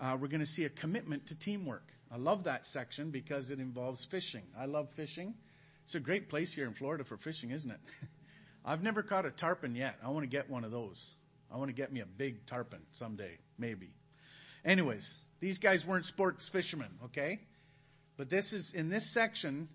uh, 0.00 0.18
we're 0.20 0.28
going 0.28 0.40
to 0.40 0.46
see 0.46 0.64
a 0.64 0.70
commitment 0.70 1.28
to 1.28 1.38
teamwork. 1.38 1.86
I 2.12 2.16
love 2.16 2.44
that 2.44 2.66
section 2.66 3.10
because 3.10 3.50
it 3.50 3.58
involves 3.58 4.04
fishing. 4.04 4.42
I 4.58 4.66
love 4.66 4.90
fishing. 4.94 5.34
It's 5.84 5.94
a 5.94 6.00
great 6.00 6.30
place 6.30 6.52
here 6.52 6.66
in 6.66 6.72
Florida 6.72 7.04
for 7.04 7.16
fishing, 7.16 7.50
isn't 7.50 7.70
it? 7.70 7.80
I've 8.64 8.82
never 8.82 9.02
caught 9.02 9.26
a 9.26 9.30
tarpon 9.30 9.74
yet. 9.74 9.96
I 10.02 10.08
want 10.08 10.22
to 10.22 10.28
get 10.28 10.48
one 10.48 10.64
of 10.64 10.70
those. 10.70 11.14
I 11.52 11.58
want 11.58 11.68
to 11.68 11.74
get 11.74 11.92
me 11.92 12.00
a 12.00 12.06
big 12.06 12.46
tarpon 12.46 12.80
someday, 12.92 13.36
maybe. 13.58 13.90
Anyways, 14.64 15.18
these 15.40 15.58
guys 15.58 15.86
weren't 15.86 16.06
sports 16.06 16.48
fishermen, 16.48 16.88
okay? 17.04 17.40
But 18.16 18.30
this 18.30 18.54
is, 18.54 18.72
in 18.72 18.88
this 18.88 19.12
section, 19.12 19.68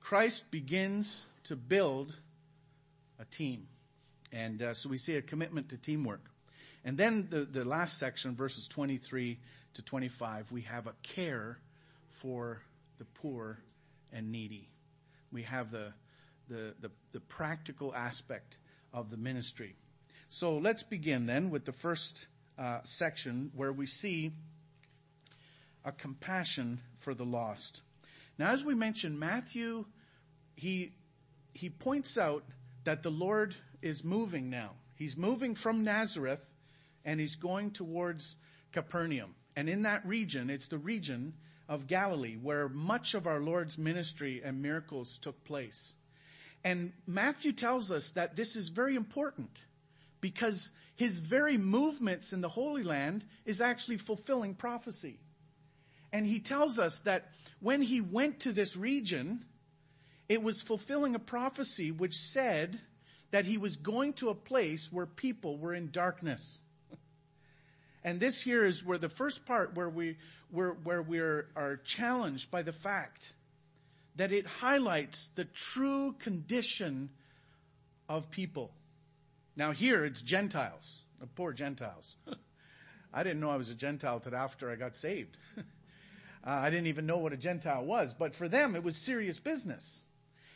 Christ 0.00 0.50
begins 0.50 1.24
to 1.44 1.56
build 1.56 2.14
a 3.18 3.24
team. 3.24 3.66
And 4.30 4.60
uh, 4.60 4.74
so 4.74 4.90
we 4.90 4.98
see 4.98 5.16
a 5.16 5.22
commitment 5.22 5.70
to 5.70 5.78
teamwork. 5.78 6.30
And 6.84 6.98
then 6.98 7.28
the, 7.30 7.40
the 7.40 7.64
last 7.64 7.98
section, 7.98 8.36
verses 8.36 8.68
23 8.68 9.38
to 9.74 9.82
25, 9.82 10.52
we 10.52 10.62
have 10.62 10.86
a 10.86 10.92
care 11.02 11.58
for 12.20 12.60
the 12.98 13.06
poor 13.06 13.58
and 14.12 14.30
needy 14.30 14.68
we 15.34 15.42
have 15.42 15.72
the, 15.72 15.92
the, 16.48 16.74
the, 16.80 16.90
the 17.12 17.20
practical 17.20 17.92
aspect 17.94 18.56
of 18.92 19.10
the 19.10 19.16
ministry. 19.16 19.74
So 20.28 20.58
let's 20.58 20.84
begin 20.84 21.26
then 21.26 21.50
with 21.50 21.64
the 21.64 21.72
first 21.72 22.28
uh, 22.56 22.78
section 22.84 23.50
where 23.54 23.72
we 23.72 23.86
see 23.86 24.32
a 25.84 25.92
compassion 25.92 26.80
for 27.00 27.12
the 27.12 27.24
lost. 27.24 27.82
Now, 28.38 28.52
as 28.52 28.64
we 28.64 28.74
mentioned, 28.74 29.18
Matthew, 29.18 29.84
he, 30.54 30.92
he 31.52 31.68
points 31.68 32.16
out 32.16 32.44
that 32.84 33.02
the 33.02 33.10
Lord 33.10 33.54
is 33.82 34.04
moving 34.04 34.50
now. 34.50 34.70
He's 34.94 35.16
moving 35.16 35.56
from 35.56 35.82
Nazareth 35.82 36.40
and 37.04 37.18
he's 37.18 37.36
going 37.36 37.72
towards 37.72 38.36
Capernaum. 38.72 39.34
And 39.56 39.68
in 39.68 39.82
that 39.82 40.06
region, 40.06 40.48
it's 40.48 40.68
the 40.68 40.78
region 40.78 41.34
of 41.68 41.86
Galilee, 41.86 42.36
where 42.36 42.68
much 42.68 43.14
of 43.14 43.26
our 43.26 43.40
Lord's 43.40 43.78
ministry 43.78 44.42
and 44.44 44.62
miracles 44.62 45.18
took 45.18 45.42
place. 45.44 45.94
And 46.62 46.92
Matthew 47.06 47.52
tells 47.52 47.90
us 47.90 48.10
that 48.10 48.36
this 48.36 48.56
is 48.56 48.68
very 48.68 48.96
important 48.96 49.50
because 50.20 50.70
his 50.96 51.18
very 51.18 51.58
movements 51.58 52.32
in 52.32 52.40
the 52.40 52.48
Holy 52.48 52.82
Land 52.82 53.24
is 53.44 53.60
actually 53.60 53.98
fulfilling 53.98 54.54
prophecy. 54.54 55.18
And 56.12 56.26
he 56.26 56.38
tells 56.38 56.78
us 56.78 57.00
that 57.00 57.32
when 57.60 57.82
he 57.82 58.00
went 58.00 58.40
to 58.40 58.52
this 58.52 58.76
region, 58.76 59.44
it 60.28 60.42
was 60.42 60.62
fulfilling 60.62 61.14
a 61.14 61.18
prophecy 61.18 61.90
which 61.90 62.14
said 62.14 62.80
that 63.32 63.44
he 63.44 63.58
was 63.58 63.76
going 63.76 64.12
to 64.14 64.30
a 64.30 64.34
place 64.34 64.92
where 64.92 65.06
people 65.06 65.58
were 65.58 65.74
in 65.74 65.90
darkness. 65.90 66.60
And 68.04 68.20
this 68.20 68.40
here 68.40 68.64
is 68.64 68.84
where 68.84 68.98
the 68.98 69.08
first 69.08 69.46
part 69.46 69.74
where 69.74 69.88
we 69.88 70.16
where, 70.50 70.72
where 70.72 71.02
we 71.02 71.18
are 71.20 71.48
are 71.56 71.76
challenged 71.78 72.50
by 72.50 72.62
the 72.62 72.72
fact 72.72 73.32
that 74.16 74.30
it 74.30 74.46
highlights 74.46 75.28
the 75.34 75.46
true 75.46 76.14
condition 76.18 77.08
of 78.08 78.30
people. 78.30 78.72
Now 79.56 79.72
here 79.72 80.04
it's 80.04 80.20
Gentiles, 80.20 81.00
the 81.18 81.26
poor 81.26 81.52
Gentiles. 81.52 82.16
I 83.14 83.22
didn't 83.22 83.40
know 83.40 83.50
I 83.50 83.56
was 83.56 83.70
a 83.70 83.74
Gentile 83.74 84.20
till 84.20 84.34
after 84.34 84.70
I 84.70 84.76
got 84.76 84.96
saved. 84.96 85.36
uh, 85.56 85.62
I 86.44 86.68
didn't 86.68 86.88
even 86.88 87.06
know 87.06 87.18
what 87.18 87.32
a 87.32 87.36
Gentile 87.36 87.84
was, 87.84 88.12
but 88.12 88.34
for 88.34 88.48
them 88.48 88.76
it 88.76 88.82
was 88.82 88.96
serious 88.96 89.38
business. 89.38 90.02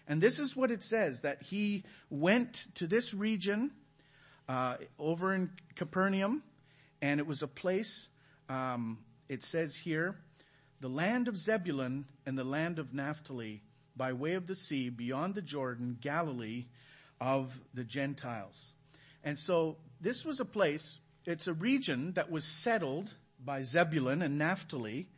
And 0.09 0.21
this 0.21 0.39
is 0.39 0.57
what 0.57 0.71
it 0.71 0.83
says, 0.83 1.21
that 1.21 1.43
he 1.43 1.85
went 2.11 2.67
to 2.77 2.87
this 2.87 3.15
region, 3.15 3.71
uh, 4.49 4.77
over 4.99 5.35
in 5.35 5.51
Capernaum, 5.77 6.43
and 7.01 7.21
it 7.21 7.27
was 7.27 7.43
a 7.43 7.49
place, 7.49 8.09
um, 8.49 8.99
it 9.29 9.43
says 9.43 9.77
here, 9.77 10.17
the 10.81 10.89
land 10.89 11.29
of 11.29 11.37
Zebulun 11.37 12.07
and 12.25 12.39
the 12.39 12.45
land 12.45 12.79
of 12.79 12.95
Naphtali, 12.95 13.63
by 13.97 14.13
way 14.13 14.35
of 14.35 14.47
the 14.47 14.55
sea, 14.55 14.91
beyond 14.91 15.35
the 15.35 15.43
Jordan, 15.43 15.99
Galilee 16.01 16.67
of 17.21 17.59
the 17.75 17.85
Gentiles. 17.85 18.73
And 19.25 19.39
so 19.39 19.77
this 20.01 20.25
was 20.25 20.41
a 20.41 20.45
place, 20.45 21.01
it's 21.25 21.49
a 21.49 21.53
region 21.53 22.13
that 22.13 22.31
was 22.31 22.45
settled 22.45 23.11
by 23.45 23.63
Zebulun 23.63 24.23
and 24.23 24.39
Naphtali 24.39 25.09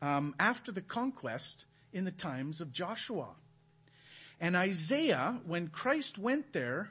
um, 0.00 0.34
after 0.38 0.72
the 0.72 0.80
conquest 0.80 1.66
in 1.92 2.04
the 2.04 2.10
times 2.10 2.60
of 2.60 2.72
Joshua. 2.72 3.28
And 4.40 4.56
Isaiah, 4.56 5.38
when 5.44 5.68
Christ 5.68 6.18
went 6.18 6.52
there, 6.52 6.88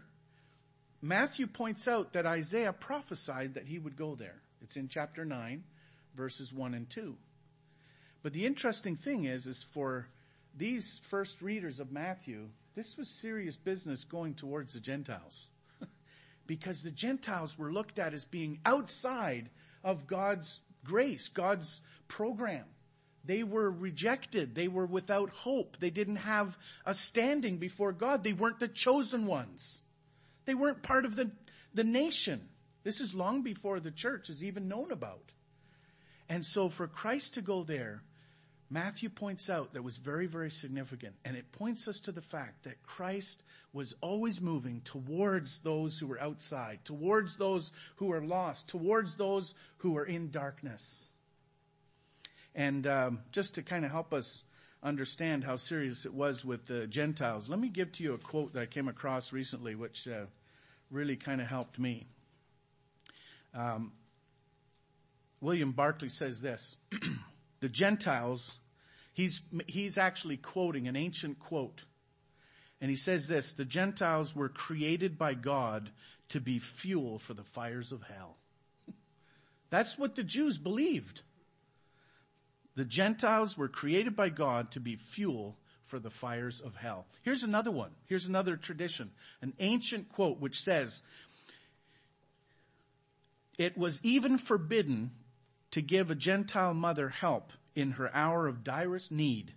Matthew 1.01 1.47
points 1.47 1.87
out 1.87 2.13
that 2.13 2.25
Isaiah 2.25 2.73
prophesied 2.73 3.53
that 3.53 3.67
he 3.67 3.79
would 3.79 3.95
go 3.95 4.15
there. 4.15 4.41
It's 4.61 4.75
in 4.75 4.89
chapter 4.89 5.23
9, 5.23 5.63
verses 6.15 6.53
1 6.53 6.73
and 6.73 6.89
2. 6.89 7.15
But 8.21 8.33
the 8.33 8.45
interesting 8.45 8.97
thing 8.97 9.23
is, 9.23 9.47
is 9.47 9.63
for 9.63 10.07
these 10.57 10.99
first 11.09 11.41
readers 11.41 11.79
of 11.79 11.91
Matthew, 11.91 12.49
this 12.75 12.97
was 12.97 13.07
serious 13.07 13.55
business 13.55 14.03
going 14.03 14.33
towards 14.33 14.73
the 14.73 14.81
Gentiles. 14.81 15.47
because 16.47 16.81
the 16.81 16.91
Gentiles 16.91 17.57
were 17.57 17.71
looked 17.71 17.97
at 17.97 18.13
as 18.13 18.25
being 18.25 18.59
outside 18.65 19.49
of 19.83 20.05
God's 20.05 20.61
grace, 20.83 21.29
God's 21.29 21.81
program. 22.09 22.65
They 23.23 23.43
were 23.43 23.71
rejected. 23.71 24.55
They 24.55 24.67
were 24.67 24.85
without 24.85 25.29
hope. 25.29 25.77
They 25.77 25.89
didn't 25.89 26.17
have 26.17 26.57
a 26.85 26.93
standing 26.93 27.57
before 27.57 27.93
God. 27.93 28.23
They 28.23 28.33
weren't 28.33 28.59
the 28.59 28.67
chosen 28.67 29.25
ones. 29.25 29.83
They 30.45 30.53
weren't 30.55 30.81
part 30.81 31.05
of 31.05 31.15
the, 31.15 31.31
the 31.73 31.83
nation. 31.83 32.47
This 32.83 32.99
is 32.99 33.13
long 33.13 33.41
before 33.41 33.79
the 33.79 33.91
church 33.91 34.29
is 34.29 34.43
even 34.43 34.67
known 34.67 34.91
about. 34.91 35.31
And 36.27 36.45
so 36.45 36.69
for 36.69 36.87
Christ 36.87 37.35
to 37.35 37.41
go 37.41 37.63
there, 37.63 38.03
Matthew 38.69 39.09
points 39.09 39.49
out 39.49 39.73
that 39.73 39.83
was 39.83 39.97
very, 39.97 40.27
very 40.27 40.51
significant. 40.51 41.15
And 41.25 41.35
it 41.35 41.51
points 41.51 41.87
us 41.87 41.99
to 42.01 42.11
the 42.11 42.21
fact 42.21 42.63
that 42.63 42.83
Christ 42.83 43.43
was 43.73 43.95
always 44.01 44.39
moving 44.39 44.81
towards 44.81 45.59
those 45.59 45.97
who 45.97 46.07
were 46.07 46.21
outside, 46.21 46.85
towards 46.85 47.37
those 47.37 47.71
who 47.95 48.07
were 48.07 48.23
lost, 48.23 48.67
towards 48.67 49.15
those 49.15 49.55
who 49.77 49.93
were 49.93 50.05
in 50.05 50.29
darkness. 50.29 51.03
And 52.53 52.85
um, 52.85 53.19
just 53.31 53.55
to 53.55 53.63
kind 53.63 53.85
of 53.85 53.91
help 53.91 54.13
us 54.13 54.43
understand 54.81 55.43
how 55.43 55.55
serious 55.55 56.05
it 56.05 56.13
was 56.13 56.45
with 56.45 56.67
the 56.67 56.87
Gentiles, 56.87 57.49
let 57.49 57.59
me 57.59 57.69
give 57.69 57.91
to 57.93 58.03
you 58.03 58.13
a 58.13 58.17
quote 58.17 58.53
that 58.53 58.61
I 58.61 58.65
came 58.65 58.87
across 58.87 59.33
recently, 59.33 59.75
which 59.75 60.07
uh, 60.07 60.25
really 60.89 61.15
kind 61.15 61.41
of 61.41 61.47
helped 61.47 61.77
me. 61.77 62.07
Um, 63.53 63.91
William 65.41 65.71
Barclay 65.71 66.09
says 66.09 66.41
this 66.41 66.77
The 67.59 67.69
Gentiles, 67.69 68.59
he's, 69.13 69.41
he's 69.67 69.97
actually 69.97 70.37
quoting 70.37 70.87
an 70.87 70.95
ancient 70.95 71.39
quote. 71.39 71.83
And 72.81 72.89
he 72.89 72.95
says 72.95 73.27
this 73.27 73.53
The 73.53 73.65
Gentiles 73.65 74.35
were 74.35 74.49
created 74.49 75.17
by 75.17 75.33
God 75.33 75.91
to 76.29 76.39
be 76.39 76.59
fuel 76.59 77.19
for 77.19 77.33
the 77.33 77.43
fires 77.43 77.91
of 77.91 78.03
hell. 78.03 78.37
That's 79.69 79.97
what 79.97 80.15
the 80.15 80.23
Jews 80.23 80.57
believed. 80.57 81.21
The 82.79 82.85
Gentiles 82.85 83.57
were 83.57 83.67
created 83.67 84.15
by 84.15 84.29
God 84.29 84.71
to 84.71 84.79
be 84.79 84.95
fuel 84.95 85.57
for 85.87 85.99
the 85.99 86.09
fires 86.09 86.61
of 86.61 86.77
hell. 86.77 87.07
Here's 87.23 87.43
another 87.43 87.71
one. 87.71 87.91
Here's 88.05 88.25
another 88.25 88.55
tradition. 88.55 89.11
An 89.41 89.51
ancient 89.59 90.07
quote 90.07 90.39
which 90.39 90.61
says, 90.61 91.03
It 93.57 93.77
was 93.77 93.99
even 94.01 94.37
forbidden 94.37 95.11
to 95.71 95.81
give 95.81 96.09
a 96.09 96.15
Gentile 96.15 96.73
mother 96.73 97.09
help 97.09 97.51
in 97.75 97.91
her 97.91 98.09
hour 98.15 98.47
of 98.47 98.63
direst 98.63 99.11
need, 99.11 99.51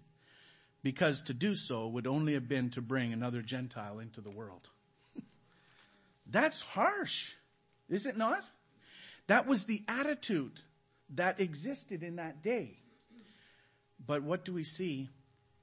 because 0.83 1.23
to 1.23 1.33
do 1.33 1.55
so 1.55 1.87
would 1.87 2.09
only 2.09 2.33
have 2.33 2.49
been 2.49 2.71
to 2.71 2.83
bring 2.83 3.13
another 3.13 3.41
Gentile 3.41 4.01
into 4.01 4.21
the 4.21 4.31
world. 4.31 4.67
That's 6.27 6.61
harsh, 6.61 7.35
is 7.89 8.05
it 8.05 8.17
not? 8.17 8.43
That 9.29 9.47
was 9.47 9.67
the 9.67 9.85
attitude 9.87 10.59
that 11.11 11.39
existed 11.39 12.03
in 12.03 12.17
that 12.17 12.43
day. 12.43 12.82
But 14.07 14.23
what 14.23 14.45
do 14.45 14.53
we 14.53 14.65
see 14.65 15.11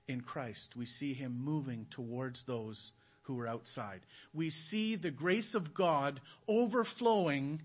in 0.08 0.21
Christ? 0.21 0.75
We 0.75 0.86
see 0.86 1.13
him 1.13 1.39
moving 1.43 1.88
towards 1.89 2.43
those 2.43 2.91
who 3.23 3.39
are 3.39 3.47
outside. 3.47 4.02
We 4.34 4.49
see 4.49 4.95
the 4.95 5.12
grace 5.12 5.54
of 5.54 5.73
God 5.73 6.19
overflowing 6.47 7.62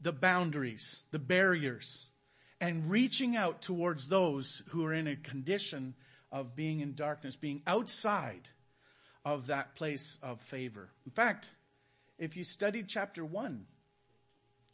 the 0.00 0.12
boundaries, 0.12 1.04
the 1.12 1.18
barriers, 1.18 2.06
and 2.60 2.90
reaching 2.90 3.36
out 3.36 3.62
towards 3.62 4.08
those 4.08 4.62
who 4.70 4.84
are 4.86 4.94
in 4.94 5.06
a 5.06 5.16
condition 5.16 5.94
of 6.32 6.56
being 6.56 6.80
in 6.80 6.94
darkness, 6.94 7.36
being 7.36 7.62
outside 7.66 8.48
of 9.24 9.46
that 9.46 9.74
place 9.76 10.18
of 10.22 10.40
favor. 10.40 10.90
In 11.06 11.12
fact, 11.12 11.48
if 12.18 12.36
you 12.36 12.44
studied 12.44 12.88
chapter 12.88 13.24
1, 13.24 13.66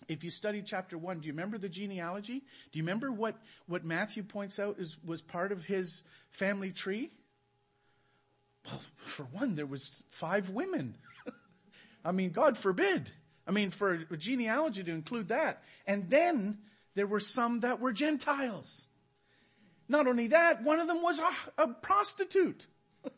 if 0.09 0.25
you 0.25 0.31
study 0.31 0.63
chapter 0.63 0.97
one, 0.97 1.21
do 1.21 1.27
you 1.27 1.33
remember 1.33 1.59
the 1.59 1.69
genealogy? 1.69 2.43
Do 2.73 2.79
you 2.79 2.83
remember 2.83 3.13
what, 3.13 3.37
what 3.67 3.85
Matthew 3.85 4.23
points 4.23 4.59
out 4.59 4.79
is, 4.79 4.97
was 5.05 5.23
part 5.23 5.53
of 5.53 5.65
his 5.65 6.03
family 6.31 6.71
tree? 6.71 7.11
Well, 8.67 8.81
for 8.97 9.25
one, 9.25 9.55
there 9.55 9.67
was 9.67 10.05
five 10.11 10.51
women. 10.51 10.97
I 12.05 12.13
mean, 12.13 12.31
God 12.31 12.59
forbid. 12.59 13.11
I 13.47 13.53
mean, 13.53 13.71
for 13.71 14.07
a 14.11 14.17
genealogy 14.17 14.85
to 14.85 14.91
include 14.91 15.29
that. 15.29 15.63
And 15.87 16.11
then 16.11 16.59
there 16.95 17.07
were 17.07 17.21
some 17.21 17.61
that 17.61 17.81
were 17.81 17.93
Gentiles. 17.93 18.87
Not 19.89 20.07
only 20.07 20.29
that, 20.29 20.63
one 20.63 20.79
of 20.79 20.87
them 20.87 21.03
was 21.03 21.19
a, 21.19 21.63
a 21.63 21.69
prostitute. 21.69 22.67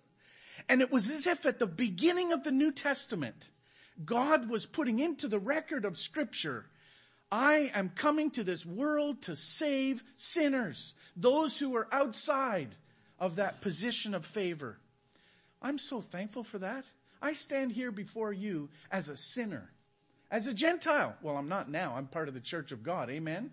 and 0.69 0.81
it 0.81 0.91
was 0.91 1.11
as 1.11 1.27
if 1.27 1.45
at 1.45 1.59
the 1.59 1.67
beginning 1.67 2.33
of 2.33 2.45
the 2.45 2.51
New 2.51 2.73
Testament, 2.73 3.51
God 4.05 4.49
was 4.49 4.65
putting 4.65 4.99
into 4.99 5.29
the 5.29 5.39
record 5.39 5.85
of 5.85 5.99
scripture 5.99 6.67
I 7.33 7.71
am 7.73 7.89
coming 7.89 8.31
to 8.33 8.45
this 8.45 8.67
world 8.67 9.23
to 9.23 9.35
save 9.35 10.05
sinners, 10.17 10.95
those 11.17 11.59
who 11.59 11.75
are 11.77 11.89
outside 11.91 12.69
of 13.19 13.37
that 13.37 13.63
position 13.63 14.15
of 14.15 14.27
favor. 14.27 14.77
I'm 15.63 15.79
so 15.79 16.03
thankful 16.03 16.45
for 16.45 16.59
that. 16.59 16.85
I 17.23 17.33
stand 17.33 17.73
here 17.73 17.91
before 17.91 18.35
you 18.35 18.69
as 18.91 19.09
a 19.09 19.17
sinner, 19.17 19.71
as 20.31 20.47
a 20.47 20.53
Gentile. 20.53 21.17
Well, 21.23 21.39
I'm 21.39 21.49
not 21.49 21.71
now. 21.71 21.95
I'm 21.97 22.07
part 22.07 22.29
of 22.29 22.35
the 22.35 22.41
church 22.41 22.71
of 22.71 22.83
God. 22.83 23.09
Amen. 23.09 23.51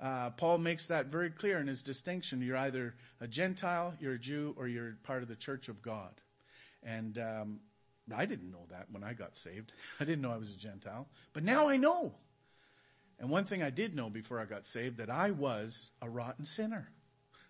Uh, 0.00 0.30
Paul 0.30 0.58
makes 0.58 0.88
that 0.88 1.06
very 1.06 1.30
clear 1.30 1.58
in 1.58 1.68
his 1.68 1.82
distinction. 1.82 2.42
You're 2.42 2.56
either 2.56 2.96
a 3.20 3.28
Gentile, 3.28 3.94
you're 4.00 4.14
a 4.14 4.18
Jew, 4.18 4.56
or 4.58 4.66
you're 4.66 4.96
part 5.04 5.22
of 5.22 5.28
the 5.28 5.36
church 5.36 5.68
of 5.68 5.82
God. 5.82 6.12
And 6.82 7.16
um, 7.18 7.60
I 8.12 8.26
didn't 8.26 8.50
know 8.50 8.66
that 8.70 8.86
when 8.90 9.04
I 9.04 9.12
got 9.12 9.36
saved. 9.36 9.72
I 10.00 10.04
didn't 10.04 10.22
know 10.22 10.32
I 10.32 10.36
was 10.36 10.52
a 10.52 10.56
Gentile, 10.56 11.06
but 11.32 11.44
now 11.44 11.68
I 11.68 11.76
know. 11.76 12.14
And 13.18 13.30
one 13.30 13.44
thing 13.44 13.62
I 13.62 13.70
did 13.70 13.94
know 13.94 14.10
before 14.10 14.38
I 14.38 14.44
got 14.44 14.64
saved 14.64 14.98
that 14.98 15.10
I 15.10 15.32
was 15.32 15.90
a 16.00 16.08
rotten 16.08 16.44
sinner. 16.44 16.88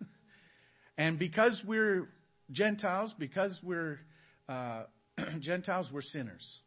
and 0.97 1.19
because 1.19 1.63
we're 1.63 2.09
Gentiles, 2.51 3.13
because 3.13 3.61
we're 3.61 3.99
uh, 4.47 4.83
Gentiles, 5.39 5.91
we're 5.91 6.01
sinners, 6.01 6.61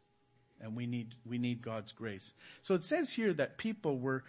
and 0.61 0.75
we 0.75 0.85
need 0.85 1.15
we 1.25 1.37
need 1.37 1.61
God's 1.61 1.91
grace. 1.91 2.33
So 2.61 2.75
it 2.75 2.85
says 2.85 3.11
here 3.11 3.33
that 3.33 3.57
people 3.57 3.99
were 3.99 4.23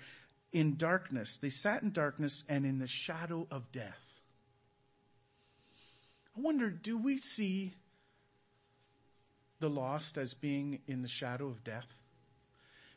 in 0.53 0.77
darkness; 0.77 1.39
they 1.39 1.51
sat 1.51 1.83
in 1.83 1.93
darkness 1.93 2.45
and 2.49 2.67
in 2.67 2.79
the 2.81 2.89
shadow 2.89 3.47
of 3.51 3.71
death. 3.71 4.03
I 6.37 6.41
wonder, 6.41 6.69
do 6.69 6.99
we 6.99 7.19
see 7.19 7.75
the 9.61 9.71
lost 9.71 10.19
as 10.19 10.35
being 10.35 10.81
in 10.89 11.03
the 11.03 11.09
shadow 11.09 11.47
of 11.47 11.63
death? 11.63 11.87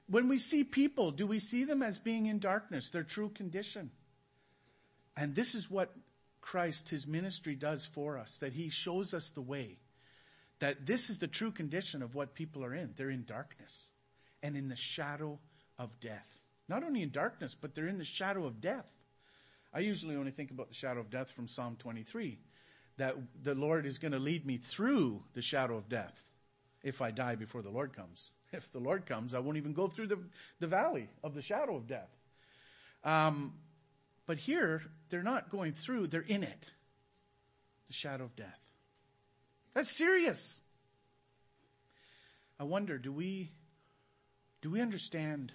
When 0.10 0.30
we 0.30 0.38
see 0.38 0.64
people, 0.64 1.12
do 1.12 1.28
we 1.28 1.40
see 1.40 1.66
them 1.66 1.84
as 1.84 2.00
being 2.00 2.28
in 2.28 2.40
darkness, 2.40 2.90
their 2.90 3.04
true 3.04 3.30
condition? 3.30 3.92
And 5.16 5.36
this 5.36 5.54
is 5.56 5.70
what 5.70 5.94
Christ, 6.40 6.90
his 6.90 7.06
ministry 7.06 7.56
does 7.56 7.86
for 7.86 8.18
us, 8.18 8.38
that 8.38 8.54
he 8.54 8.70
shows 8.70 9.14
us 9.14 9.32
the 9.32 9.42
way. 9.42 9.80
That 10.60 10.86
this 10.86 11.10
is 11.10 11.20
the 11.20 11.28
true 11.28 11.52
condition 11.52 12.02
of 12.02 12.16
what 12.16 12.34
people 12.34 12.64
are 12.64 12.74
in. 12.74 12.94
They're 12.96 13.10
in 13.10 13.26
darkness 13.26 13.90
and 14.42 14.56
in 14.56 14.70
the 14.70 14.76
shadow 14.76 15.40
of 15.78 16.00
death. 16.00 16.28
Not 16.70 16.84
only 16.84 17.02
in 17.02 17.12
darkness, 17.12 17.56
but 17.60 17.76
they're 17.76 17.88
in 17.88 17.98
the 17.98 18.06
shadow 18.06 18.46
of 18.46 18.62
death. 18.62 18.86
I 19.74 19.80
usually 19.80 20.16
only 20.16 20.32
think 20.32 20.52
about 20.52 20.70
the 20.70 20.74
shadow 20.74 21.02
of 21.02 21.10
death 21.10 21.32
from 21.32 21.48
Psalm 21.48 21.76
23. 21.80 22.40
That 22.98 23.16
the 23.44 23.56
Lord 23.56 23.86
is 23.86 24.00
going 24.00 24.14
to 24.14 24.20
lead 24.20 24.46
me 24.46 24.58
through 24.58 25.22
the 25.34 25.42
shadow 25.42 25.76
of 25.78 25.90
death 25.90 26.18
if 26.82 27.02
I 27.02 27.12
die 27.12 27.36
before 27.36 27.62
the 27.62 27.70
Lord 27.70 27.94
comes. 27.94 28.32
If 28.52 28.72
the 28.72 28.80
Lord 28.80 29.06
comes, 29.06 29.34
I 29.34 29.40
won't 29.40 29.58
even 29.58 29.74
go 29.74 29.88
through 29.88 30.08
the, 30.08 30.20
the 30.60 30.68
valley 30.68 31.10
of 31.24 31.34
the 31.34 31.42
shadow 31.42 31.76
of 31.76 31.88
death. 31.88 32.10
Um, 33.04 33.54
but 34.26 34.38
here, 34.38 34.82
they're 35.10 35.24
not 35.24 35.50
going 35.50 35.74
through, 35.74 36.08
they're 36.08 36.22
in 36.22 36.44
it. 36.44 36.66
The 37.88 37.94
shadow 37.94 38.26
of 38.26 38.36
death. 38.36 38.60
That's 39.74 39.92
serious. 39.92 40.62
I 42.60 42.64
wonder, 42.64 42.98
do 42.98 43.12
we, 43.12 43.52
do 44.62 44.70
we 44.70 44.82
understand 44.82 45.52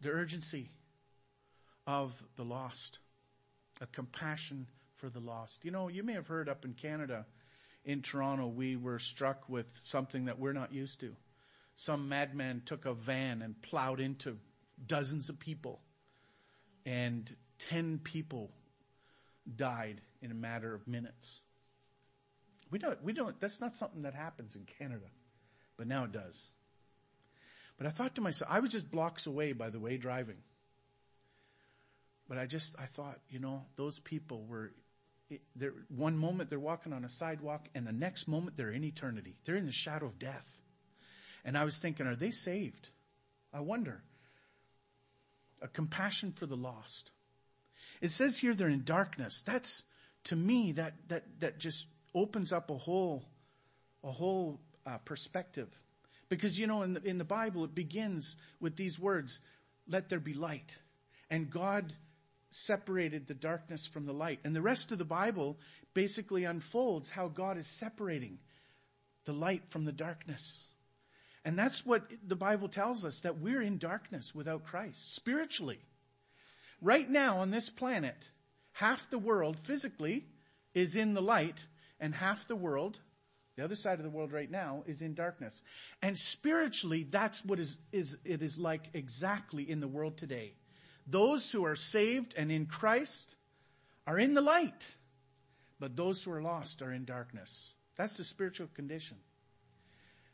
the 0.00 0.10
urgency 0.10 0.70
of 1.86 2.12
the 2.36 2.44
lost? 2.44 2.98
A 3.80 3.86
compassion 3.86 4.66
for 4.96 5.08
the 5.08 5.20
lost. 5.20 5.64
You 5.64 5.70
know, 5.70 5.88
you 5.88 6.02
may 6.02 6.14
have 6.14 6.26
heard 6.26 6.48
up 6.48 6.64
in 6.64 6.74
Canada, 6.74 7.24
in 7.84 8.02
Toronto, 8.02 8.48
we 8.48 8.76
were 8.76 8.98
struck 8.98 9.48
with 9.48 9.66
something 9.84 10.24
that 10.24 10.38
we're 10.38 10.52
not 10.52 10.72
used 10.72 11.00
to. 11.00 11.14
Some 11.80 12.08
madman 12.08 12.62
took 12.66 12.86
a 12.86 12.92
van 12.92 13.40
and 13.40 13.62
plowed 13.62 14.00
into 14.00 14.36
dozens 14.84 15.28
of 15.28 15.38
people, 15.38 15.80
and 16.84 17.32
10 17.60 18.00
people 18.02 18.50
died 19.54 20.00
in 20.20 20.32
a 20.32 20.34
matter 20.34 20.74
of 20.74 20.88
minutes. 20.88 21.38
We 22.72 22.80
don't, 22.80 23.00
we 23.04 23.12
don't, 23.12 23.40
that's 23.40 23.60
not 23.60 23.76
something 23.76 24.02
that 24.02 24.14
happens 24.14 24.56
in 24.56 24.66
Canada, 24.80 25.06
but 25.76 25.86
now 25.86 26.02
it 26.02 26.10
does. 26.10 26.48
But 27.76 27.86
I 27.86 27.90
thought 27.90 28.16
to 28.16 28.22
myself, 28.22 28.50
I 28.52 28.58
was 28.58 28.72
just 28.72 28.90
blocks 28.90 29.28
away, 29.28 29.52
by 29.52 29.70
the 29.70 29.78
way, 29.78 29.98
driving. 29.98 30.38
But 32.28 32.38
I 32.38 32.46
just, 32.46 32.74
I 32.76 32.86
thought, 32.86 33.20
you 33.30 33.38
know, 33.38 33.66
those 33.76 34.00
people 34.00 34.44
were, 34.48 34.72
they're, 35.54 35.74
one 35.90 36.18
moment 36.18 36.50
they're 36.50 36.58
walking 36.58 36.92
on 36.92 37.04
a 37.04 37.08
sidewalk 37.08 37.68
and 37.76 37.86
the 37.86 37.92
next 37.92 38.26
moment 38.26 38.56
they're 38.56 38.72
in 38.72 38.82
eternity. 38.82 39.36
They're 39.44 39.54
in 39.54 39.66
the 39.66 39.70
shadow 39.70 40.06
of 40.06 40.18
death. 40.18 40.58
And 41.44 41.56
I 41.56 41.64
was 41.64 41.78
thinking, 41.78 42.06
are 42.06 42.16
they 42.16 42.30
saved? 42.30 42.88
I 43.52 43.60
wonder. 43.60 44.02
A 45.62 45.68
compassion 45.68 46.32
for 46.32 46.46
the 46.46 46.56
lost. 46.56 47.10
It 48.00 48.12
says 48.12 48.38
here 48.38 48.54
they're 48.54 48.68
in 48.68 48.84
darkness. 48.84 49.42
That's, 49.44 49.84
to 50.24 50.36
me, 50.36 50.72
that, 50.72 50.94
that, 51.08 51.24
that 51.40 51.58
just 51.58 51.86
opens 52.14 52.52
up 52.52 52.70
a 52.70 52.78
whole, 52.78 53.24
a 54.04 54.12
whole 54.12 54.60
uh, 54.86 54.98
perspective. 54.98 55.68
Because, 56.28 56.58
you 56.58 56.66
know, 56.66 56.82
in 56.82 56.94
the, 56.94 57.02
in 57.02 57.18
the 57.18 57.24
Bible, 57.24 57.64
it 57.64 57.74
begins 57.74 58.36
with 58.60 58.76
these 58.76 58.98
words, 58.98 59.40
let 59.88 60.08
there 60.08 60.20
be 60.20 60.34
light. 60.34 60.76
And 61.30 61.50
God 61.50 61.92
separated 62.50 63.26
the 63.26 63.34
darkness 63.34 63.86
from 63.86 64.06
the 64.06 64.12
light. 64.12 64.40
And 64.44 64.54
the 64.54 64.62
rest 64.62 64.92
of 64.92 64.98
the 64.98 65.04
Bible 65.04 65.58
basically 65.94 66.44
unfolds 66.44 67.10
how 67.10 67.28
God 67.28 67.58
is 67.58 67.66
separating 67.66 68.38
the 69.24 69.32
light 69.32 69.62
from 69.68 69.84
the 69.84 69.92
darkness. 69.92 70.64
And 71.48 71.58
that's 71.58 71.86
what 71.86 72.02
the 72.22 72.36
Bible 72.36 72.68
tells 72.68 73.06
us 73.06 73.20
that 73.20 73.38
we're 73.38 73.62
in 73.62 73.78
darkness 73.78 74.34
without 74.34 74.66
Christ, 74.66 75.14
spiritually. 75.14 75.78
Right 76.82 77.08
now 77.08 77.38
on 77.38 77.50
this 77.50 77.70
planet, 77.70 78.16
half 78.72 79.08
the 79.08 79.16
world 79.16 79.56
physically 79.62 80.26
is 80.74 80.94
in 80.94 81.14
the 81.14 81.22
light 81.22 81.64
and 82.00 82.14
half 82.14 82.46
the 82.48 82.54
world, 82.54 82.98
the 83.56 83.64
other 83.64 83.76
side 83.76 83.98
of 83.98 84.02
the 84.02 84.10
world 84.10 84.30
right 84.30 84.50
now, 84.50 84.84
is 84.86 85.00
in 85.00 85.14
darkness. 85.14 85.62
And 86.02 86.18
spiritually, 86.18 87.06
that's 87.08 87.42
what 87.42 87.58
is, 87.58 87.78
is, 87.92 88.18
it 88.26 88.42
is 88.42 88.58
like 88.58 88.90
exactly 88.92 89.62
in 89.70 89.80
the 89.80 89.88
world 89.88 90.18
today. 90.18 90.52
Those 91.06 91.50
who 91.50 91.64
are 91.64 91.76
saved 91.76 92.34
and 92.36 92.52
in 92.52 92.66
Christ 92.66 93.36
are 94.06 94.18
in 94.18 94.34
the 94.34 94.42
light, 94.42 94.96
but 95.80 95.96
those 95.96 96.22
who 96.22 96.30
are 96.30 96.42
lost 96.42 96.82
are 96.82 96.92
in 96.92 97.06
darkness. 97.06 97.72
That's 97.96 98.18
the 98.18 98.24
spiritual 98.24 98.68
condition. 98.74 99.16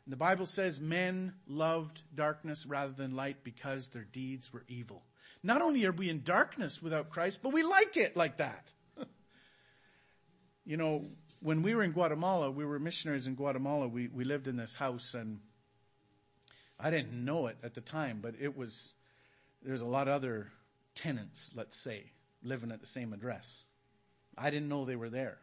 And 0.05 0.13
the 0.13 0.17
Bible 0.17 0.45
says 0.45 0.79
men 0.79 1.33
loved 1.47 2.01
darkness 2.13 2.65
rather 2.65 2.93
than 2.93 3.15
light 3.15 3.43
because 3.43 3.87
their 3.87 4.03
deeds 4.03 4.53
were 4.53 4.63
evil. 4.67 5.03
Not 5.41 5.61
only 5.61 5.85
are 5.85 5.91
we 5.91 6.09
in 6.09 6.23
darkness 6.23 6.81
without 6.81 7.09
Christ, 7.09 7.39
but 7.41 7.53
we 7.53 7.63
like 7.63 7.97
it 7.97 8.15
like 8.15 8.37
that. 8.37 8.67
you 10.65 10.77
know, 10.77 11.05
when 11.39 11.63
we 11.63 11.73
were 11.73 11.83
in 11.83 11.91
Guatemala, 11.91 12.51
we 12.51 12.65
were 12.65 12.79
missionaries 12.79 13.27
in 13.27 13.35
Guatemala. 13.35 13.87
We, 13.87 14.07
we 14.07 14.25
lived 14.25 14.47
in 14.47 14.57
this 14.57 14.75
house 14.75 15.15
and 15.15 15.39
I 16.79 16.91
didn't 16.91 17.13
know 17.13 17.47
it 17.47 17.57
at 17.63 17.73
the 17.73 17.81
time, 17.81 18.19
but 18.21 18.35
it 18.39 18.55
was, 18.55 18.93
there's 19.63 19.81
a 19.81 19.87
lot 19.87 20.07
of 20.07 20.13
other 20.13 20.51
tenants, 20.93 21.51
let's 21.55 21.77
say, 21.77 22.11
living 22.43 22.71
at 22.71 22.79
the 22.79 22.87
same 22.87 23.13
address. 23.13 23.63
I 24.37 24.49
didn't 24.49 24.69
know 24.69 24.85
they 24.85 24.95
were 24.95 25.09
there. 25.09 25.37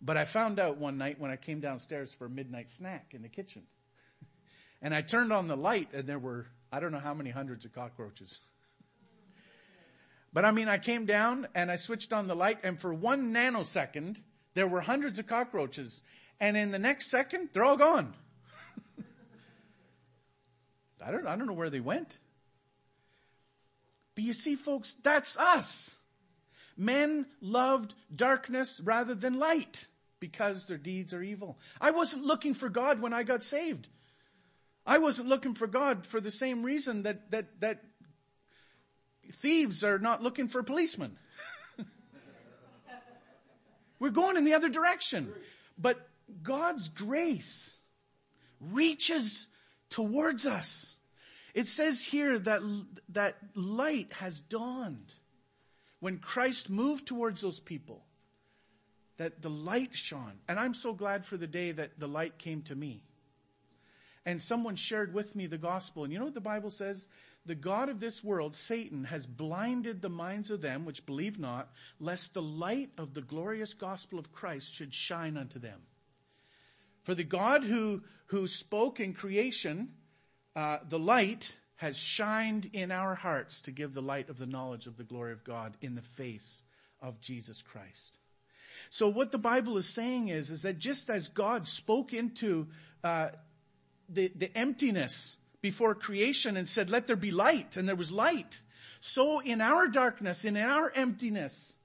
But 0.00 0.16
I 0.16 0.24
found 0.24 0.58
out 0.60 0.76
one 0.76 0.98
night 0.98 1.18
when 1.18 1.30
I 1.30 1.36
came 1.36 1.60
downstairs 1.60 2.12
for 2.12 2.26
a 2.26 2.30
midnight 2.30 2.70
snack 2.70 3.12
in 3.14 3.22
the 3.22 3.28
kitchen. 3.28 3.62
and 4.82 4.94
I 4.94 5.00
turned 5.00 5.32
on 5.32 5.48
the 5.48 5.56
light 5.56 5.88
and 5.94 6.06
there 6.06 6.18
were, 6.18 6.46
I 6.70 6.80
don't 6.80 6.92
know 6.92 6.98
how 6.98 7.14
many 7.14 7.30
hundreds 7.30 7.64
of 7.64 7.72
cockroaches. 7.72 8.40
but 10.32 10.44
I 10.44 10.50
mean, 10.50 10.68
I 10.68 10.78
came 10.78 11.06
down 11.06 11.48
and 11.54 11.70
I 11.70 11.76
switched 11.76 12.12
on 12.12 12.28
the 12.28 12.36
light 12.36 12.58
and 12.62 12.78
for 12.78 12.92
one 12.92 13.32
nanosecond, 13.32 14.16
there 14.54 14.66
were 14.66 14.80
hundreds 14.80 15.18
of 15.18 15.26
cockroaches. 15.26 16.02
And 16.40 16.56
in 16.56 16.70
the 16.70 16.78
next 16.78 17.10
second, 17.10 17.48
they're 17.52 17.64
all 17.64 17.78
gone. 17.78 18.14
I 21.04 21.10
don't, 21.10 21.26
I 21.26 21.36
don't 21.36 21.46
know 21.46 21.54
where 21.54 21.70
they 21.70 21.80
went. 21.80 22.18
But 24.14 24.24
you 24.24 24.34
see, 24.34 24.56
folks, 24.56 24.94
that's 25.02 25.36
us. 25.38 25.95
Men 26.76 27.26
loved 27.40 27.94
darkness 28.14 28.80
rather 28.84 29.14
than 29.14 29.38
light 29.38 29.86
because 30.20 30.66
their 30.66 30.78
deeds 30.78 31.14
are 31.14 31.22
evil. 31.22 31.58
I 31.80 31.90
wasn't 31.90 32.24
looking 32.24 32.54
for 32.54 32.68
God 32.68 33.00
when 33.00 33.12
I 33.12 33.22
got 33.22 33.42
saved. 33.42 33.88
I 34.86 34.98
wasn't 34.98 35.28
looking 35.28 35.54
for 35.54 35.66
God 35.66 36.06
for 36.06 36.20
the 36.20 36.30
same 36.30 36.62
reason 36.62 37.02
that, 37.04 37.30
that, 37.32 37.60
that 37.60 37.82
thieves 39.32 39.82
are 39.82 39.98
not 39.98 40.22
looking 40.22 40.48
for 40.48 40.62
policemen. 40.62 41.18
We're 43.98 44.10
going 44.10 44.36
in 44.36 44.44
the 44.44 44.54
other 44.54 44.68
direction. 44.68 45.32
But 45.78 46.08
God's 46.42 46.88
grace 46.88 47.78
reaches 48.60 49.48
towards 49.90 50.46
us. 50.46 50.96
It 51.54 51.68
says 51.68 52.02
here 52.02 52.38
that, 52.38 52.62
that 53.10 53.36
light 53.54 54.12
has 54.14 54.40
dawned. 54.40 55.12
When 56.00 56.18
Christ 56.18 56.68
moved 56.68 57.06
towards 57.06 57.40
those 57.40 57.60
people, 57.60 58.04
that 59.16 59.42
the 59.42 59.50
light 59.50 59.94
shone. 59.94 60.40
And 60.48 60.58
I'm 60.58 60.74
so 60.74 60.92
glad 60.92 61.24
for 61.24 61.36
the 61.36 61.46
day 61.46 61.72
that 61.72 61.98
the 61.98 62.08
light 62.08 62.38
came 62.38 62.62
to 62.62 62.74
me. 62.74 63.02
And 64.24 64.42
someone 64.42 64.76
shared 64.76 65.14
with 65.14 65.34
me 65.34 65.46
the 65.46 65.58
gospel. 65.58 66.04
And 66.04 66.12
you 66.12 66.18
know 66.18 66.26
what 66.26 66.34
the 66.34 66.40
Bible 66.40 66.70
says? 66.70 67.08
The 67.46 67.54
God 67.54 67.88
of 67.88 68.00
this 68.00 68.24
world, 68.24 68.56
Satan, 68.56 69.04
has 69.04 69.24
blinded 69.24 70.02
the 70.02 70.08
minds 70.08 70.50
of 70.50 70.60
them 70.60 70.84
which 70.84 71.06
believe 71.06 71.38
not, 71.38 71.70
lest 72.00 72.34
the 72.34 72.42
light 72.42 72.90
of 72.98 73.14
the 73.14 73.22
glorious 73.22 73.72
gospel 73.72 74.18
of 74.18 74.32
Christ 74.32 74.74
should 74.74 74.92
shine 74.92 75.36
unto 75.36 75.60
them. 75.60 75.80
For 77.04 77.14
the 77.14 77.24
God 77.24 77.62
who, 77.62 78.02
who 78.26 78.48
spoke 78.48 78.98
in 78.98 79.14
creation 79.14 79.92
uh, 80.56 80.78
the 80.88 80.98
light 80.98 81.54
has 81.76 81.96
shined 81.96 82.70
in 82.72 82.90
our 82.90 83.14
hearts 83.14 83.60
to 83.62 83.70
give 83.70 83.94
the 83.94 84.02
light 84.02 84.28
of 84.30 84.38
the 84.38 84.46
knowledge 84.46 84.86
of 84.86 84.96
the 84.96 85.04
glory 85.04 85.32
of 85.32 85.44
God 85.44 85.76
in 85.80 85.94
the 85.94 86.02
face 86.02 86.62
of 87.00 87.20
Jesus 87.20 87.62
Christ. 87.62 88.16
So 88.90 89.08
what 89.08 89.32
the 89.32 89.38
Bible 89.38 89.76
is 89.76 89.88
saying 89.88 90.28
is, 90.28 90.50
is 90.50 90.62
that 90.62 90.78
just 90.78 91.10
as 91.10 91.28
God 91.28 91.66
spoke 91.66 92.12
into 92.12 92.68
uh, 93.04 93.28
the, 94.08 94.32
the 94.34 94.56
emptiness 94.56 95.36
before 95.60 95.94
creation 95.94 96.56
and 96.56 96.68
said, 96.68 96.90
let 96.90 97.06
there 97.06 97.16
be 97.16 97.30
light, 97.30 97.76
and 97.76 97.88
there 97.88 97.96
was 97.96 98.12
light, 98.12 98.60
so 99.00 99.40
in 99.40 99.60
our 99.60 99.88
darkness, 99.88 100.44
in 100.44 100.56
our 100.56 100.90
emptiness, 100.94 101.76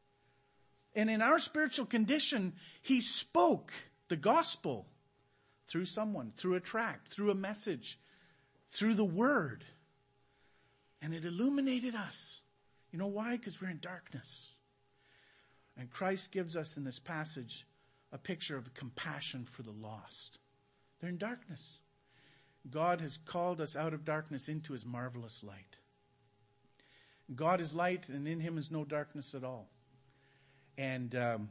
and 0.95 1.09
in 1.09 1.21
our 1.21 1.39
spiritual 1.39 1.85
condition, 1.85 2.53
He 2.81 3.01
spoke 3.01 3.71
the 4.07 4.17
gospel 4.17 4.87
through 5.67 5.85
someone, 5.85 6.33
through 6.35 6.55
a 6.55 6.59
tract, 6.59 7.07
through 7.07 7.31
a 7.31 7.35
message, 7.35 7.97
through 8.69 8.93
the 8.93 9.05
word. 9.05 9.63
And 11.01 11.13
it 11.13 11.25
illuminated 11.25 11.95
us. 11.95 12.41
You 12.91 12.99
know 12.99 13.07
why? 13.07 13.37
Because 13.37 13.61
we're 13.61 13.69
in 13.69 13.79
darkness. 13.79 14.51
And 15.77 15.89
Christ 15.89 16.31
gives 16.31 16.55
us 16.55 16.77
in 16.77 16.83
this 16.83 16.99
passage 16.99 17.65
a 18.11 18.17
picture 18.17 18.57
of 18.57 18.73
compassion 18.73 19.47
for 19.49 19.63
the 19.63 19.71
lost. 19.71 20.37
They're 20.99 21.09
in 21.09 21.17
darkness. 21.17 21.79
God 22.69 23.01
has 23.01 23.17
called 23.17 23.59
us 23.59 23.75
out 23.75 23.93
of 23.93 24.05
darkness 24.05 24.47
into 24.47 24.73
his 24.73 24.85
marvelous 24.85 25.43
light. 25.43 25.77
God 27.35 27.61
is 27.61 27.73
light, 27.73 28.09
and 28.09 28.27
in 28.27 28.39
him 28.39 28.57
is 28.57 28.69
no 28.69 28.83
darkness 28.83 29.33
at 29.33 29.43
all. 29.43 29.69
And 30.77 31.15
um, 31.15 31.49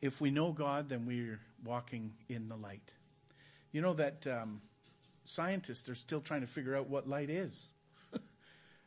if 0.00 0.20
we 0.20 0.30
know 0.30 0.52
God, 0.52 0.88
then 0.88 1.04
we're 1.06 1.40
walking 1.64 2.12
in 2.28 2.48
the 2.48 2.56
light. 2.56 2.92
You 3.72 3.80
know 3.80 3.94
that 3.94 4.26
um, 4.26 4.60
scientists 5.24 5.88
are 5.88 5.94
still 5.94 6.20
trying 6.20 6.42
to 6.42 6.46
figure 6.46 6.76
out 6.76 6.88
what 6.88 7.08
light 7.08 7.28
is. 7.28 7.68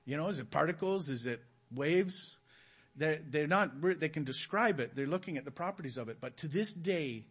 You 0.07 0.15
know, 0.15 0.29
is 0.29 0.39
it 0.39 0.49
particles? 0.49 1.09
Is 1.09 1.27
it 1.27 1.43
waves? 1.69 2.37
They're, 2.95 3.19
they're 3.29 3.45
not, 3.45 3.81
they 3.99 4.09
can 4.09 4.23
describe 4.23 4.79
it. 4.79 4.95
They're 4.95 5.05
looking 5.05 5.37
at 5.37 5.43
the 5.43 5.51
properties 5.51 5.97
of 5.97 6.07
it. 6.07 6.17
But 6.21 6.37
to 6.37 6.47
this 6.47 6.73
day, 6.73 7.25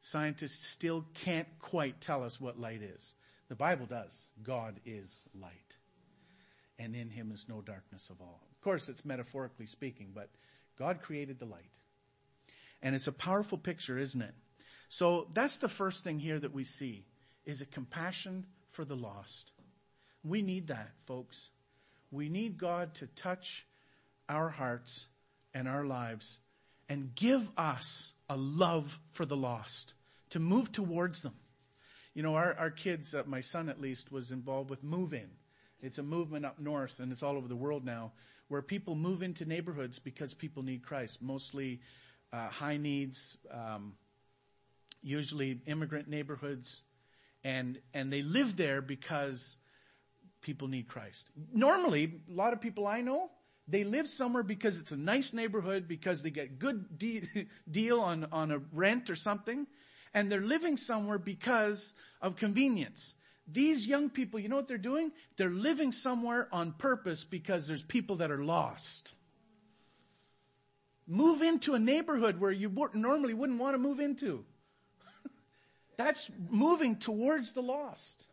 scientists 0.00 0.66
still 0.66 1.06
can't 1.14 1.46
quite 1.60 2.00
tell 2.00 2.24
us 2.24 2.40
what 2.40 2.58
light 2.58 2.82
is. 2.82 3.14
The 3.48 3.54
Bible 3.54 3.86
does. 3.86 4.28
God 4.42 4.80
is 4.84 5.28
light. 5.40 5.76
And 6.80 6.96
in 6.96 7.10
him 7.10 7.30
is 7.32 7.46
no 7.48 7.62
darkness 7.62 8.10
of 8.10 8.20
all. 8.20 8.42
Of 8.50 8.60
course, 8.60 8.88
it's 8.88 9.04
metaphorically 9.04 9.66
speaking, 9.66 10.10
but 10.12 10.28
God 10.76 11.00
created 11.00 11.38
the 11.38 11.46
light. 11.46 11.70
And 12.82 12.96
it's 12.96 13.06
a 13.06 13.12
powerful 13.12 13.56
picture, 13.56 13.96
isn't 13.96 14.20
it? 14.20 14.34
So 14.88 15.28
that's 15.32 15.58
the 15.58 15.68
first 15.68 16.02
thing 16.02 16.18
here 16.18 16.40
that 16.40 16.52
we 16.52 16.64
see 16.64 17.06
is 17.44 17.60
a 17.60 17.66
compassion 17.66 18.46
for 18.72 18.84
the 18.84 18.96
lost. 18.96 19.52
We 20.24 20.42
need 20.42 20.66
that, 20.66 20.90
folks. 21.06 21.50
We 22.16 22.30
need 22.30 22.56
God 22.56 22.94
to 22.94 23.06
touch 23.08 23.66
our 24.26 24.48
hearts 24.48 25.06
and 25.52 25.68
our 25.68 25.84
lives 25.84 26.40
and 26.88 27.14
give 27.14 27.46
us 27.58 28.14
a 28.30 28.38
love 28.38 28.98
for 29.12 29.26
the 29.26 29.36
lost, 29.36 29.92
to 30.30 30.38
move 30.38 30.72
towards 30.72 31.20
them. 31.20 31.34
You 32.14 32.22
know, 32.22 32.34
our, 32.34 32.54
our 32.54 32.70
kids, 32.70 33.14
uh, 33.14 33.24
my 33.26 33.42
son 33.42 33.68
at 33.68 33.82
least, 33.82 34.10
was 34.10 34.32
involved 34.32 34.70
with 34.70 34.82
Move 34.82 35.12
In. 35.12 35.28
It's 35.82 35.98
a 35.98 36.02
movement 36.02 36.46
up 36.46 36.58
north, 36.58 37.00
and 37.00 37.12
it's 37.12 37.22
all 37.22 37.36
over 37.36 37.48
the 37.48 37.54
world 37.54 37.84
now, 37.84 38.12
where 38.48 38.62
people 38.62 38.94
move 38.94 39.22
into 39.22 39.44
neighborhoods 39.44 39.98
because 39.98 40.32
people 40.32 40.62
need 40.62 40.82
Christ. 40.82 41.20
Mostly 41.20 41.80
uh, 42.32 42.48
high 42.48 42.78
needs, 42.78 43.36
um, 43.50 43.92
usually 45.02 45.60
immigrant 45.66 46.08
neighborhoods, 46.08 46.82
and 47.44 47.78
and 47.92 48.10
they 48.10 48.22
live 48.22 48.56
there 48.56 48.80
because 48.80 49.58
people 50.46 50.68
need 50.68 50.86
Christ. 50.86 51.32
Normally, 51.52 52.04
a 52.30 52.32
lot 52.32 52.52
of 52.52 52.60
people 52.60 52.86
I 52.86 53.00
know, 53.00 53.30
they 53.66 53.82
live 53.82 54.06
somewhere 54.06 54.44
because 54.44 54.78
it's 54.78 54.92
a 54.92 54.96
nice 54.96 55.32
neighborhood, 55.32 55.88
because 55.88 56.22
they 56.22 56.30
get 56.30 56.60
good 56.60 56.96
de- 56.96 57.48
deal 57.70 58.00
on, 58.00 58.28
on 58.30 58.52
a 58.52 58.60
rent 58.72 59.10
or 59.10 59.16
something, 59.16 59.66
and 60.14 60.30
they're 60.30 60.40
living 60.40 60.76
somewhere 60.76 61.18
because 61.18 61.96
of 62.22 62.36
convenience. 62.36 63.16
These 63.48 63.88
young 63.88 64.08
people, 64.08 64.38
you 64.38 64.48
know 64.48 64.54
what 64.54 64.68
they're 64.68 64.78
doing? 64.78 65.10
They're 65.36 65.50
living 65.50 65.90
somewhere 65.90 66.48
on 66.52 66.72
purpose 66.72 67.24
because 67.24 67.66
there's 67.66 67.82
people 67.82 68.16
that 68.16 68.30
are 68.30 68.44
lost. 68.44 69.14
Move 71.08 71.42
into 71.42 71.74
a 71.74 71.78
neighborhood 71.80 72.38
where 72.38 72.52
you 72.52 72.70
normally 72.94 73.34
wouldn't 73.34 73.58
want 73.58 73.74
to 73.74 73.78
move 73.78 73.98
into. 73.98 74.44
That's 75.96 76.30
moving 76.48 76.96
towards 76.96 77.52
the 77.52 77.62
lost. 77.62 78.28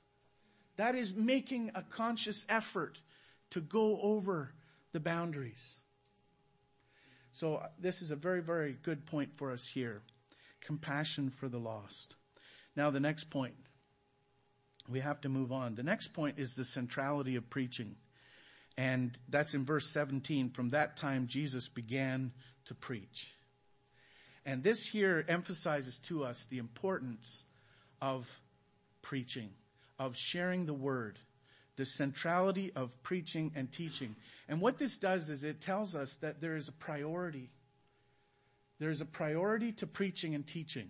That 0.77 0.95
is 0.95 1.13
making 1.15 1.71
a 1.75 1.83
conscious 1.83 2.45
effort 2.49 2.99
to 3.51 3.61
go 3.61 3.99
over 4.01 4.53
the 4.91 4.99
boundaries. 4.99 5.77
So 7.31 7.55
uh, 7.55 7.67
this 7.79 8.01
is 8.01 8.11
a 8.11 8.15
very, 8.15 8.41
very 8.41 8.77
good 8.81 9.05
point 9.05 9.35
for 9.35 9.51
us 9.51 9.67
here. 9.67 10.01
Compassion 10.61 11.29
for 11.29 11.49
the 11.49 11.59
lost. 11.59 12.15
Now 12.75 12.89
the 12.89 12.99
next 12.99 13.25
point. 13.25 13.55
We 14.89 14.99
have 14.99 15.21
to 15.21 15.29
move 15.29 15.51
on. 15.51 15.75
The 15.75 15.83
next 15.83 16.07
point 16.09 16.39
is 16.39 16.53
the 16.53 16.65
centrality 16.65 17.35
of 17.35 17.49
preaching. 17.49 17.95
And 18.77 19.17
that's 19.29 19.53
in 19.53 19.65
verse 19.65 19.89
17. 19.91 20.49
From 20.49 20.69
that 20.69 20.97
time, 20.97 21.27
Jesus 21.27 21.69
began 21.69 22.31
to 22.65 22.75
preach. 22.75 23.35
And 24.45 24.61
this 24.61 24.85
here 24.85 25.23
emphasizes 25.27 25.99
to 25.99 26.25
us 26.25 26.45
the 26.45 26.57
importance 26.57 27.45
of 28.01 28.27
preaching, 29.01 29.51
of 30.03 30.17
sharing 30.17 30.65
the 30.65 30.73
word, 30.73 31.17
the 31.77 31.85
centrality 31.85 32.73
of 32.75 33.01
preaching 33.03 33.53
and 33.55 33.71
teaching. 33.71 34.17
And 34.49 34.59
what 34.59 34.77
this 34.77 34.97
does 34.97 35.29
is 35.29 35.45
it 35.45 35.61
tells 35.61 35.95
us 35.95 36.17
that 36.17 36.41
there 36.41 36.57
is 36.57 36.67
a 36.67 36.73
priority. 36.73 37.49
There 38.79 38.89
is 38.89 38.99
a 38.99 39.05
priority 39.05 39.71
to 39.73 39.87
preaching 39.87 40.35
and 40.35 40.45
teaching. 40.45 40.89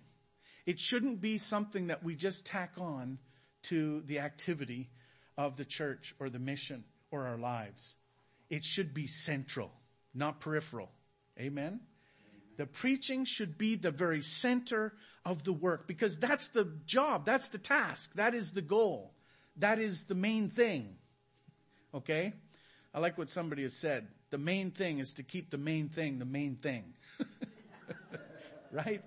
It 0.66 0.80
shouldn't 0.80 1.20
be 1.20 1.38
something 1.38 1.86
that 1.86 2.02
we 2.02 2.16
just 2.16 2.44
tack 2.44 2.72
on 2.76 3.18
to 3.64 4.02
the 4.06 4.18
activity 4.18 4.90
of 5.38 5.56
the 5.56 5.64
church 5.64 6.14
or 6.18 6.28
the 6.28 6.40
mission 6.40 6.82
or 7.12 7.28
our 7.28 7.38
lives. 7.38 7.94
It 8.50 8.64
should 8.64 8.94
be 8.94 9.06
central, 9.06 9.70
not 10.12 10.40
peripheral. 10.40 10.90
Amen? 11.38 11.78
The 12.56 12.66
preaching 12.66 13.24
should 13.24 13.58
be 13.58 13.74
the 13.76 13.90
very 13.90 14.22
center 14.22 14.92
of 15.24 15.44
the 15.44 15.52
work 15.52 15.86
because 15.86 16.18
that's 16.18 16.48
the 16.48 16.70
job, 16.86 17.24
that's 17.26 17.48
the 17.48 17.58
task, 17.58 18.14
that 18.14 18.34
is 18.34 18.52
the 18.52 18.62
goal, 18.62 19.12
that 19.56 19.78
is 19.78 20.04
the 20.04 20.14
main 20.14 20.50
thing. 20.50 20.96
Okay? 21.92 22.32
I 22.92 23.00
like 23.00 23.18
what 23.18 23.30
somebody 23.30 23.62
has 23.62 23.76
said. 23.76 24.06
The 24.30 24.38
main 24.38 24.70
thing 24.70 24.98
is 24.98 25.14
to 25.14 25.22
keep 25.22 25.50
the 25.50 25.58
main 25.58 25.88
thing 25.88 26.18
the 26.18 26.24
main 26.24 26.56
thing. 26.56 26.94
right? 28.72 29.02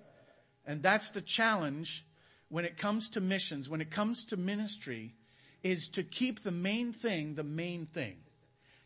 And 0.66 0.82
that's 0.82 1.10
the 1.10 1.22
challenge 1.22 2.04
when 2.48 2.64
it 2.64 2.76
comes 2.76 3.10
to 3.10 3.20
missions, 3.20 3.68
when 3.68 3.80
it 3.80 3.90
comes 3.90 4.26
to 4.26 4.36
ministry, 4.36 5.14
is 5.62 5.88
to 5.90 6.02
keep 6.02 6.42
the 6.42 6.52
main 6.52 6.92
thing 6.92 7.34
the 7.34 7.44
main 7.44 7.86
thing. 7.86 8.16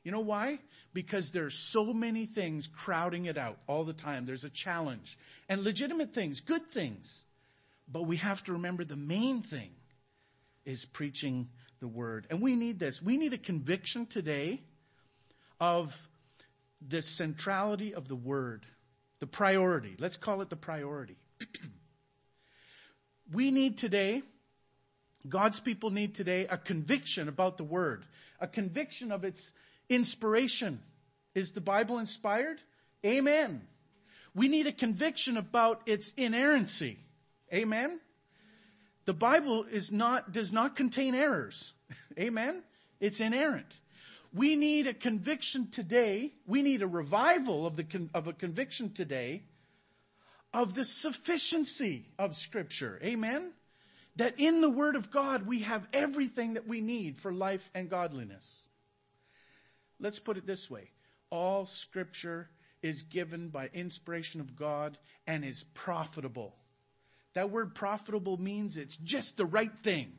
You 0.04 0.10
know 0.10 0.20
why? 0.20 0.58
Because 0.92 1.30
there's 1.30 1.54
so 1.54 1.92
many 1.92 2.26
things 2.26 2.66
crowding 2.66 3.26
it 3.26 3.38
out 3.38 3.58
all 3.68 3.84
the 3.84 3.92
time. 3.92 4.26
There's 4.26 4.44
a 4.44 4.50
challenge. 4.50 5.16
And 5.48 5.62
legitimate 5.62 6.12
things, 6.12 6.40
good 6.40 6.66
things. 6.70 7.24
But 7.90 8.02
we 8.02 8.16
have 8.16 8.42
to 8.44 8.52
remember 8.52 8.84
the 8.84 8.96
main 8.96 9.42
thing 9.42 9.70
is 10.64 10.84
preaching 10.84 11.48
the 11.80 11.88
word. 11.88 12.26
And 12.30 12.40
we 12.40 12.56
need 12.56 12.78
this. 12.78 13.02
We 13.02 13.16
need 13.16 13.32
a 13.32 13.38
conviction 13.38 14.06
today 14.06 14.60
of 15.60 15.96
the 16.80 17.02
centrality 17.02 17.94
of 17.94 18.08
the 18.08 18.16
word. 18.16 18.66
The 19.20 19.26
priority. 19.26 19.94
Let's 19.98 20.16
call 20.16 20.40
it 20.40 20.50
the 20.50 20.56
priority. 20.56 21.16
we 23.32 23.52
need 23.52 23.78
today, 23.78 24.22
God's 25.28 25.60
people 25.60 25.90
need 25.90 26.16
today 26.16 26.46
a 26.48 26.58
conviction 26.58 27.28
about 27.28 27.56
the 27.56 27.64
word. 27.64 28.04
A 28.40 28.48
conviction 28.48 29.12
of 29.12 29.22
its 29.22 29.52
inspiration. 29.94 30.81
Is 31.35 31.52
the 31.52 31.61
Bible 31.61 31.98
inspired? 31.98 32.61
Amen. 33.05 33.62
We 34.35 34.48
need 34.48 34.66
a 34.66 34.72
conviction 34.72 35.37
about 35.37 35.83
its 35.87 36.12
inerrancy. 36.16 36.98
Amen. 37.52 38.00
The 39.05 39.14
Bible 39.14 39.64
is 39.64 39.90
not, 39.90 40.33
does 40.33 40.52
not 40.52 40.76
contain 40.76 41.14
errors. 41.14 41.74
Amen. 42.18 42.62
It's 43.00 43.20
inerrant. 43.20 43.66
We 44.33 44.57
need 44.57 44.87
a 44.87 44.94
conviction 44.94 45.70
today. 45.70 46.33
We 46.46 46.62
need 46.62 46.83
a 46.83 46.87
revival 46.87 47.66
of 47.66 47.76
the, 47.76 48.09
of 48.14 48.28
a 48.28 48.33
conviction 48.33 48.92
today 48.92 49.42
of 50.55 50.74
the 50.74 50.85
sufficiency 50.85 52.07
of 52.18 52.37
scripture. 52.37 53.00
Amen. 53.02 53.52
That 54.16 54.35
in 54.38 54.61
the 54.61 54.70
Word 54.70 54.96
of 54.96 55.11
God 55.11 55.46
we 55.46 55.61
have 55.61 55.87
everything 55.92 56.55
that 56.55 56.66
we 56.66 56.81
need 56.81 57.16
for 57.18 57.33
life 57.33 57.70
and 57.74 57.88
godliness. 57.88 58.66
Let's 60.02 60.18
put 60.18 60.36
it 60.36 60.46
this 60.46 60.68
way. 60.68 60.90
All 61.30 61.64
scripture 61.64 62.50
is 62.82 63.02
given 63.02 63.48
by 63.48 63.70
inspiration 63.72 64.40
of 64.40 64.56
God 64.56 64.98
and 65.26 65.44
is 65.44 65.64
profitable. 65.72 66.54
That 67.34 67.50
word 67.50 67.74
profitable 67.74 68.36
means 68.36 68.76
it's 68.76 68.96
just 68.96 69.36
the 69.36 69.46
right 69.46 69.72
thing. 69.82 70.12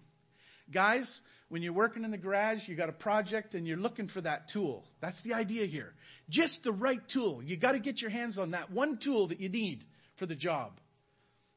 Guys, 0.72 1.22
when 1.50 1.62
you're 1.62 1.74
working 1.74 2.06
in 2.06 2.12
the 2.12 2.18
garage, 2.18 2.68
you 2.68 2.76
got 2.76 2.90
a 2.90 2.94
project 2.94 3.54
and 3.54 3.68
you're 3.68 3.78
looking 3.78 4.08
for 4.08 4.22
that 4.22 4.48
tool. 4.48 4.86
That's 5.02 5.22
the 5.22 5.34
idea 5.34 5.66
here. 5.66 5.94
Just 6.30 6.64
the 6.64 6.72
right 6.72 7.06
tool. 7.08 7.44
You 7.44 7.58
got 7.58 7.74
to 7.74 7.80
get 7.80 8.02
your 8.02 8.10
hands 8.10 8.40
on 8.40 8.52
that 8.52 8.72
one 8.72 8.98
tool 8.98 9.28
that 9.28 9.42
you 9.42 9.50
need 9.50 9.84
for 10.16 10.26
the 10.26 10.36
job. 10.36 10.80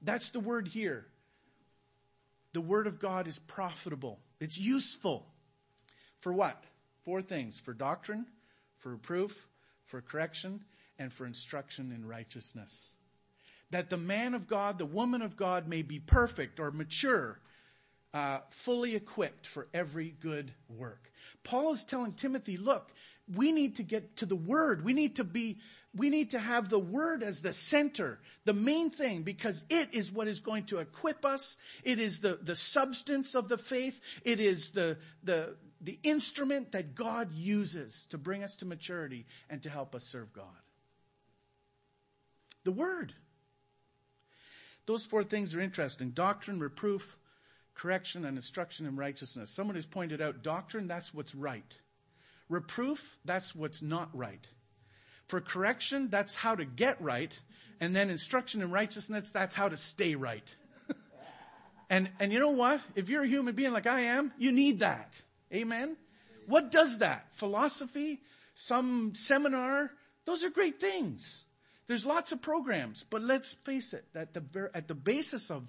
That's 0.02 0.30
the 0.30 0.40
word 0.40 0.68
here. 0.68 1.06
The 2.52 2.60
word 2.60 2.88
of 2.88 2.98
God 2.98 3.28
is 3.28 3.38
profitable. 3.38 4.18
It's 4.40 4.58
useful. 4.58 5.26
For 6.20 6.32
what? 6.32 6.62
Four 7.07 7.23
things 7.23 7.57
for 7.57 7.73
doctrine, 7.73 8.27
for 8.79 8.90
reproof, 8.90 9.49
for 9.85 10.01
correction, 10.01 10.64
and 10.99 11.12
for 11.12 11.25
instruction 11.25 11.92
in 11.92 12.05
righteousness. 12.05 12.90
That 13.71 13.90
the 13.90 13.97
man 13.97 14.35
of 14.35 14.49
God, 14.49 14.77
the 14.77 14.87
woman 14.87 15.23
of 15.23 15.37
God 15.37 15.69
may 15.69 15.83
be 15.83 16.01
perfect 16.01 16.59
or 16.59 16.73
mature, 16.73 17.38
uh, 18.12 18.40
fully 18.51 18.97
equipped 18.97 19.47
for 19.47 19.69
every 19.73 20.16
good 20.21 20.51
work. 20.69 21.12
Paul 21.45 21.75
is 21.75 21.85
telling 21.85 22.14
Timothy, 22.14 22.57
look, 22.57 22.90
we 23.33 23.53
need 23.53 23.77
to 23.77 23.85
get 23.85 24.16
to 24.16 24.27
the 24.27 24.35
word. 24.35 24.85
We 24.85 24.92
need 24.92 25.14
to 25.16 25.25
be, 25.25 25.59
we 25.95 26.11
need 26.11 26.33
to 26.33 26.40
have 26.40 26.69
the 26.69 26.81
word 26.81 27.23
as 27.23 27.40
the 27.40 27.53
center, 27.53 28.19
the 28.47 28.53
main 28.53 28.90
thing, 28.90 29.23
because 29.23 29.64
it 29.71 29.90
is 29.92 30.11
what 30.11 30.27
is 30.27 30.40
going 30.40 30.64
to 30.64 30.79
equip 30.79 31.25
us. 31.25 31.57
It 31.85 32.01
is 32.01 32.19
the, 32.19 32.37
the 32.42 32.57
substance 32.57 33.37
of 33.37 33.49
the 33.49 33.59
faith. 33.59 34.01
It 34.25 34.40
is 34.40 34.71
the, 34.71 34.99
the, 35.23 35.55
the 35.80 35.98
instrument 36.02 36.72
that 36.72 36.94
God 36.94 37.32
uses 37.32 38.06
to 38.10 38.18
bring 38.18 38.42
us 38.42 38.56
to 38.56 38.66
maturity 38.66 39.26
and 39.50 39.62
to 39.62 39.70
help 39.70 39.94
us 39.94 40.04
serve 40.04 40.32
God. 40.32 40.44
The 42.64 42.72
Word. 42.72 43.12
Those 44.86 45.04
four 45.04 45.24
things 45.24 45.54
are 45.54 45.60
interesting. 45.60 46.10
Doctrine, 46.10 46.60
reproof, 46.60 47.16
correction, 47.74 48.24
and 48.24 48.36
instruction 48.36 48.86
in 48.86 48.96
righteousness. 48.96 49.50
Someone 49.50 49.76
has 49.76 49.86
pointed 49.86 50.20
out 50.20 50.42
doctrine, 50.42 50.86
that's 50.86 51.12
what's 51.12 51.34
right. 51.34 51.76
Reproof, 52.48 53.18
that's 53.24 53.54
what's 53.54 53.82
not 53.82 54.08
right. 54.16 54.46
For 55.26 55.40
correction, 55.40 56.08
that's 56.08 56.34
how 56.34 56.54
to 56.54 56.64
get 56.64 57.00
right. 57.00 57.36
And 57.80 57.94
then 57.94 58.10
instruction 58.10 58.62
in 58.62 58.70
righteousness, 58.70 59.30
that's 59.30 59.54
how 59.54 59.68
to 59.68 59.76
stay 59.76 60.14
right. 60.14 60.46
and, 61.90 62.08
and 62.20 62.32
you 62.32 62.38
know 62.38 62.50
what? 62.50 62.80
If 62.94 63.08
you're 63.08 63.24
a 63.24 63.28
human 63.28 63.54
being 63.54 63.72
like 63.72 63.86
I 63.86 64.00
am, 64.02 64.32
you 64.38 64.52
need 64.52 64.80
that. 64.80 65.12
Amen? 65.52 65.96
What 66.46 66.70
does 66.70 66.98
that? 66.98 67.26
Philosophy? 67.32 68.20
Some 68.54 69.14
seminar? 69.14 69.90
Those 70.24 70.44
are 70.44 70.50
great 70.50 70.80
things. 70.80 71.44
There's 71.87 72.06
lots 72.06 72.32
of 72.32 72.42
programs, 72.42 73.04
but 73.09 73.22
let's 73.22 73.52
face 73.52 73.92
it, 73.92 74.04
at 74.14 74.35
the, 74.35 74.70
at 74.74 74.88
the 74.88 74.94
basis 74.94 75.50
of, 75.50 75.64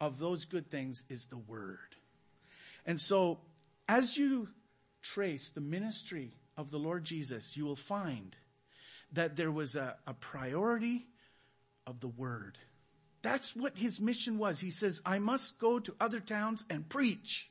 of 0.00 0.18
those 0.18 0.46
good 0.46 0.70
things 0.70 1.04
is 1.10 1.26
the 1.26 1.36
Word. 1.36 1.78
And 2.86 2.98
so, 2.98 3.38
as 3.86 4.16
you 4.16 4.48
trace 5.02 5.50
the 5.50 5.60
ministry 5.60 6.32
of 6.56 6.70
the 6.70 6.78
Lord 6.78 7.04
Jesus, 7.04 7.56
you 7.56 7.66
will 7.66 7.76
find 7.76 8.34
that 9.12 9.36
there 9.36 9.52
was 9.52 9.76
a, 9.76 9.96
a 10.06 10.14
priority 10.14 11.06
of 11.86 12.00
the 12.00 12.08
Word. 12.08 12.56
That's 13.20 13.54
what 13.54 13.76
his 13.76 14.00
mission 14.00 14.38
was. 14.38 14.60
He 14.60 14.70
says, 14.70 15.02
I 15.04 15.18
must 15.18 15.58
go 15.58 15.80
to 15.80 15.94
other 16.00 16.20
towns 16.20 16.64
and 16.70 16.88
preach. 16.88 17.50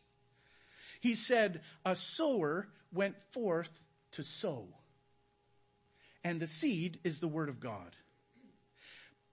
He 1.01 1.15
said, 1.15 1.61
a 1.85 1.95
sower 1.95 2.67
went 2.91 3.15
forth 3.31 3.71
to 4.13 4.23
sow. 4.23 4.67
And 6.23 6.39
the 6.39 6.47
seed 6.47 6.99
is 7.03 7.19
the 7.19 7.27
word 7.27 7.49
of 7.49 7.59
God. 7.59 7.95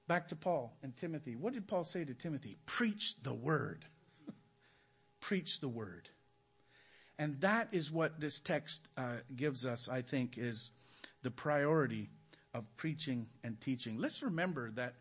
Back 0.06 0.28
to 0.28 0.36
Paul 0.36 0.76
and 0.82 0.94
Timothy. 0.94 1.34
What 1.34 1.54
did 1.54 1.66
Paul 1.66 1.84
say 1.84 2.04
to 2.04 2.14
Timothy? 2.14 2.58
Preach 2.66 3.16
the 3.22 3.32
word. 3.32 3.84
Preach 5.20 5.60
the 5.60 5.68
word. 5.68 6.08
And 7.18 7.40
that 7.40 7.68
is 7.72 7.90
what 7.90 8.20
this 8.20 8.40
text 8.40 8.86
uh, 8.96 9.16
gives 9.34 9.64
us, 9.64 9.88
I 9.88 10.02
think, 10.02 10.36
is 10.36 10.70
the 11.22 11.30
priority 11.30 12.10
of 12.52 12.64
preaching 12.76 13.26
and 13.42 13.60
teaching. 13.60 13.98
Let's 13.98 14.22
remember 14.22 14.70
that, 14.72 14.94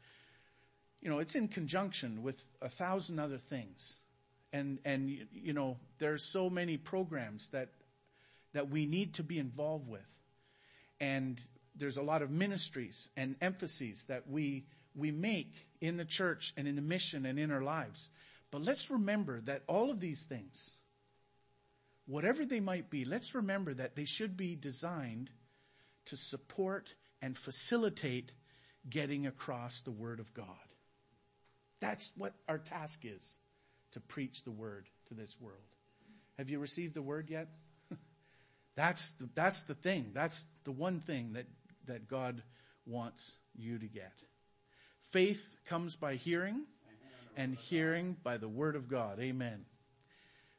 you 1.01 1.09
know, 1.09 1.19
it's 1.19 1.35
in 1.35 1.47
conjunction 1.47 2.23
with 2.23 2.43
a 2.61 2.69
thousand 2.69 3.19
other 3.19 3.37
things. 3.37 3.99
And, 4.53 4.79
and, 4.85 5.09
you 5.33 5.51
know, 5.51 5.77
there's 5.97 6.23
so 6.23 6.49
many 6.49 6.77
programs 6.77 7.49
that, 7.49 7.69
that 8.53 8.69
we 8.69 8.85
need 8.85 9.15
to 9.15 9.23
be 9.23 9.39
involved 9.39 9.89
with. 9.89 10.01
And 11.01 11.41
there's 11.75 11.97
a 11.97 12.03
lot 12.03 12.21
of 12.21 12.29
ministries 12.29 13.09
and 13.17 13.35
emphases 13.41 14.05
that 14.05 14.29
we 14.29 14.65
we 14.95 15.11
make 15.11 15.53
in 15.81 15.97
the 15.97 16.05
church 16.05 16.53
and 16.57 16.67
in 16.67 16.75
the 16.75 16.81
mission 16.81 17.25
and 17.25 17.39
in 17.39 17.51
our 17.51 17.61
lives. 17.61 18.09
But 18.51 18.61
let's 18.61 18.91
remember 18.91 19.41
that 19.41 19.63
all 19.67 19.89
of 19.89 19.99
these 19.99 20.23
things, 20.23 20.73
whatever 22.05 22.45
they 22.45 22.59
might 22.59 22.89
be, 22.89 23.05
let's 23.05 23.33
remember 23.33 23.73
that 23.73 23.95
they 23.95 24.05
should 24.05 24.37
be 24.37 24.55
designed 24.55 25.29
to 26.05 26.15
support 26.15 26.93
and 27.21 27.37
facilitate 27.37 28.31
getting 28.87 29.25
across 29.25 29.81
the 29.81 29.91
Word 29.91 30.19
of 30.19 30.33
God. 30.33 30.47
That's 31.79 32.11
what 32.15 32.33
our 32.47 32.59
task 32.59 33.01
is 33.03 33.39
to 33.93 33.99
preach 33.99 34.43
the 34.43 34.51
Word 34.51 34.87
to 35.07 35.13
this 35.13 35.39
world. 35.39 35.59
Have 36.37 36.49
you 36.49 36.59
received 36.59 36.93
the 36.93 37.01
Word 37.01 37.29
yet? 37.29 37.47
that's, 38.75 39.11
the, 39.13 39.29
that's 39.33 39.63
the 39.63 39.75
thing. 39.75 40.11
That's 40.13 40.45
the 40.63 40.71
one 40.71 40.99
thing 40.99 41.33
that, 41.33 41.45
that 41.85 42.07
God 42.07 42.43
wants 42.85 43.35
you 43.55 43.77
to 43.79 43.87
get. 43.87 44.13
Faith 45.11 45.55
comes 45.65 45.95
by 45.95 46.15
hearing, 46.15 46.63
and 47.35 47.55
hearing 47.55 48.15
by 48.23 48.37
the 48.37 48.47
word 48.47 48.75
of 48.75 48.87
God. 48.87 49.19
Amen. 49.19 49.65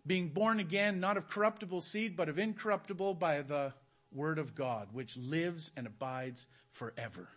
Being 0.07 0.29
born 0.29 0.61
again, 0.61 1.01
not 1.01 1.17
of 1.17 1.29
corruptible 1.29 1.81
seed, 1.81 2.17
but 2.17 2.29
of 2.29 2.39
incorruptible 2.39 3.15
by 3.15 3.43
the 3.43 3.73
word 4.13 4.39
of 4.39 4.55
God, 4.55 4.89
which 4.93 5.17
lives 5.17 5.73
and 5.77 5.87
abides 5.87 6.47
forever. 6.73 7.29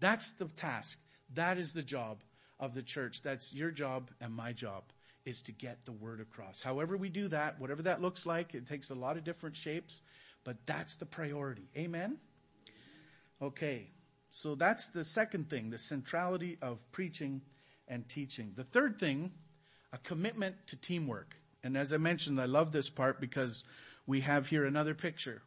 That's 0.00 0.30
the 0.32 0.46
task. 0.46 0.98
That 1.34 1.58
is 1.58 1.72
the 1.72 1.82
job 1.82 2.22
of 2.58 2.74
the 2.74 2.82
church. 2.82 3.22
That's 3.22 3.52
your 3.52 3.70
job 3.70 4.10
and 4.20 4.32
my 4.32 4.52
job 4.52 4.84
is 5.26 5.42
to 5.42 5.52
get 5.52 5.84
the 5.84 5.92
word 5.92 6.20
across. 6.20 6.62
However 6.62 6.96
we 6.96 7.10
do 7.10 7.28
that, 7.28 7.60
whatever 7.60 7.82
that 7.82 8.00
looks 8.00 8.24
like, 8.24 8.54
it 8.54 8.66
takes 8.66 8.88
a 8.90 8.94
lot 8.94 9.16
of 9.18 9.24
different 9.24 9.56
shapes, 9.56 10.00
but 10.44 10.56
that's 10.64 10.96
the 10.96 11.04
priority. 11.04 11.68
Amen? 11.76 12.16
Okay. 13.42 13.90
So 14.30 14.54
that's 14.54 14.88
the 14.88 15.04
second 15.04 15.50
thing, 15.50 15.70
the 15.70 15.78
centrality 15.78 16.58
of 16.62 16.78
preaching 16.92 17.42
and 17.88 18.08
teaching. 18.08 18.52
The 18.56 18.64
third 18.64 18.98
thing, 18.98 19.32
a 19.92 19.98
commitment 19.98 20.56
to 20.68 20.76
teamwork. 20.76 21.34
And 21.62 21.76
as 21.76 21.92
I 21.92 21.96
mentioned, 21.96 22.40
I 22.40 22.46
love 22.46 22.70
this 22.70 22.88
part 22.88 23.20
because 23.20 23.64
we 24.06 24.20
have 24.20 24.48
here 24.48 24.64
another 24.64 24.94
picture. 24.94 25.42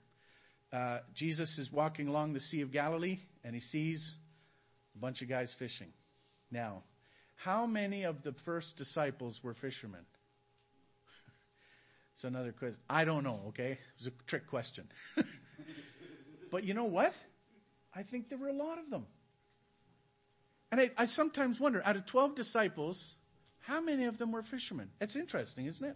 Uh, 0.72 1.00
Jesus 1.14 1.58
is 1.58 1.72
walking 1.72 2.08
along 2.08 2.34
the 2.34 2.40
Sea 2.40 2.62
of 2.62 2.72
Galilee 2.72 3.20
and 3.44 3.56
he 3.56 3.62
sees 3.62 4.18
a 4.96 5.00
bunch 5.00 5.22
of 5.22 5.30
guys 5.30 5.54
fishing. 5.54 5.94
Now, 6.52 6.84
how 7.40 7.66
many 7.66 8.04
of 8.04 8.22
the 8.22 8.34
first 8.34 8.76
disciples 8.76 9.42
were 9.42 9.54
fishermen? 9.54 10.06
It's 12.14 12.26
another 12.26 12.52
quiz. 12.52 12.78
I 12.90 13.06
don't 13.06 13.24
know, 13.24 13.40
okay? 13.50 13.72
It 13.72 13.80
was 13.98 14.08
a 14.08 14.12
trick 14.28 14.48
question. 14.48 14.90
but 16.52 16.66
you 16.66 16.74
know 16.74 16.84
what? 16.84 17.14
I 17.96 18.04
think 18.04 18.28
there 18.28 18.38
were 18.38 18.50
a 18.50 18.54
lot 18.54 18.78
of 18.78 18.90
them. 18.90 19.06
And 20.70 20.82
I, 20.82 20.92
I, 20.98 21.06
sometimes 21.06 21.62
wonder, 21.62 21.82
out 21.86 21.96
of 21.96 22.06
12 22.06 22.36
disciples, 22.36 23.16
how 23.60 23.80
many 23.80 24.04
of 24.04 24.18
them 24.18 24.34
were 24.34 24.44
fishermen? 24.44 24.90
It's 25.00 25.16
interesting, 25.16 25.66
isn't 25.66 25.88
it? 25.88 25.96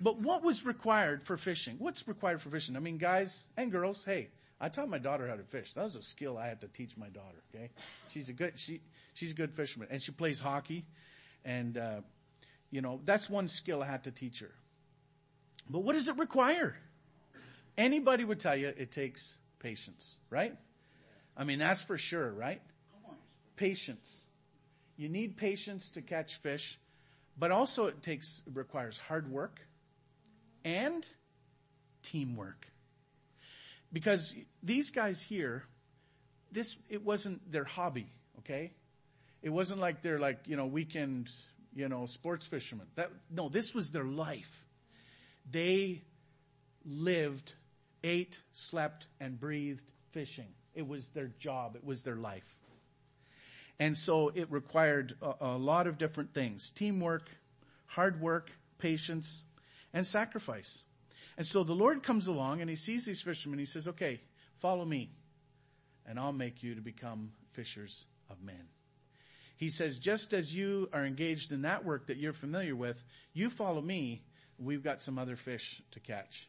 But 0.00 0.20
what 0.20 0.44
was 0.44 0.64
required 0.64 1.24
for 1.24 1.36
fishing? 1.36 1.76
What's 1.80 2.06
required 2.06 2.40
for 2.40 2.50
fishing? 2.50 2.76
I 2.76 2.78
mean, 2.78 2.98
guys 2.98 3.44
and 3.56 3.72
girls, 3.72 4.04
hey, 4.04 4.28
I 4.60 4.68
taught 4.68 4.88
my 4.88 4.98
daughter 4.98 5.28
how 5.28 5.36
to 5.36 5.42
fish. 5.42 5.72
That 5.72 5.84
was 5.84 5.96
a 5.96 6.02
skill 6.02 6.38
I 6.38 6.46
had 6.46 6.60
to 6.60 6.68
teach 6.68 6.96
my 6.96 7.08
daughter, 7.08 7.42
okay? 7.54 7.70
She's 8.08 8.28
a 8.28 8.32
good, 8.32 8.52
she, 8.56 8.80
she's 9.14 9.32
a 9.32 9.34
good 9.34 9.52
fisherman. 9.52 9.88
And 9.90 10.00
she 10.00 10.12
plays 10.12 10.40
hockey. 10.40 10.84
And, 11.44 11.76
uh, 11.76 12.00
you 12.70 12.80
know, 12.80 13.00
that's 13.04 13.28
one 13.28 13.48
skill 13.48 13.82
I 13.82 13.86
had 13.86 14.04
to 14.04 14.10
teach 14.10 14.40
her. 14.40 14.52
But 15.68 15.80
what 15.80 15.94
does 15.94 16.08
it 16.08 16.16
require? 16.16 16.76
Anybody 17.76 18.24
would 18.24 18.40
tell 18.40 18.56
you 18.56 18.68
it 18.68 18.92
takes 18.92 19.36
patience, 19.58 20.16
right? 20.30 20.56
I 21.36 21.44
mean, 21.44 21.58
that's 21.58 21.82
for 21.82 21.98
sure, 21.98 22.32
right? 22.32 22.62
Patience. 23.56 24.24
You 24.96 25.08
need 25.08 25.36
patience 25.36 25.90
to 25.90 26.02
catch 26.02 26.36
fish, 26.36 26.78
but 27.36 27.50
also 27.50 27.86
it 27.86 28.02
takes, 28.02 28.42
it 28.46 28.56
requires 28.56 28.96
hard 28.96 29.30
work 29.30 29.60
and 30.64 31.04
teamwork. 32.02 32.68
Because 33.94 34.34
these 34.60 34.90
guys 34.90 35.22
here, 35.22 35.62
this, 36.50 36.76
it 36.90 37.04
wasn't 37.04 37.50
their 37.50 37.62
hobby, 37.62 38.08
okay? 38.40 38.72
It 39.40 39.50
wasn't 39.50 39.80
like 39.80 40.02
they're 40.02 40.18
like, 40.18 40.40
you 40.46 40.56
know, 40.56 40.66
weekend, 40.66 41.30
you 41.72 41.88
know, 41.88 42.06
sports 42.06 42.44
fishermen. 42.44 42.88
That, 42.96 43.12
no, 43.30 43.48
this 43.48 43.72
was 43.72 43.92
their 43.92 44.04
life. 44.04 44.64
They 45.48 46.02
lived, 46.84 47.54
ate, 48.02 48.36
slept, 48.52 49.06
and 49.20 49.38
breathed 49.38 49.88
fishing. 50.10 50.48
It 50.74 50.88
was 50.88 51.06
their 51.08 51.30
job. 51.38 51.76
It 51.76 51.84
was 51.84 52.02
their 52.02 52.16
life. 52.16 52.56
And 53.78 53.96
so 53.96 54.32
it 54.34 54.50
required 54.50 55.14
a, 55.22 55.34
a 55.40 55.56
lot 55.56 55.86
of 55.86 55.98
different 55.98 56.34
things. 56.34 56.72
Teamwork, 56.72 57.30
hard 57.86 58.20
work, 58.20 58.50
patience, 58.78 59.44
and 59.92 60.04
sacrifice. 60.04 60.82
And 61.36 61.46
so 61.46 61.64
the 61.64 61.74
Lord 61.74 62.02
comes 62.02 62.26
along 62.26 62.60
and 62.60 62.70
he 62.70 62.76
sees 62.76 63.04
these 63.04 63.20
fishermen. 63.20 63.58
He 63.58 63.64
says, 63.64 63.88
okay, 63.88 64.20
follow 64.60 64.84
me 64.84 65.10
and 66.06 66.18
I'll 66.18 66.32
make 66.32 66.62
you 66.62 66.74
to 66.74 66.80
become 66.80 67.32
fishers 67.52 68.06
of 68.30 68.42
men. 68.42 68.68
He 69.56 69.68
says, 69.68 69.98
just 69.98 70.32
as 70.32 70.54
you 70.54 70.88
are 70.92 71.04
engaged 71.04 71.52
in 71.52 71.62
that 71.62 71.84
work 71.84 72.08
that 72.08 72.16
you're 72.16 72.32
familiar 72.32 72.74
with, 72.74 73.02
you 73.32 73.50
follow 73.50 73.80
me. 73.80 74.22
We've 74.58 74.82
got 74.82 75.02
some 75.02 75.18
other 75.18 75.36
fish 75.36 75.82
to 75.92 76.00
catch. 76.00 76.48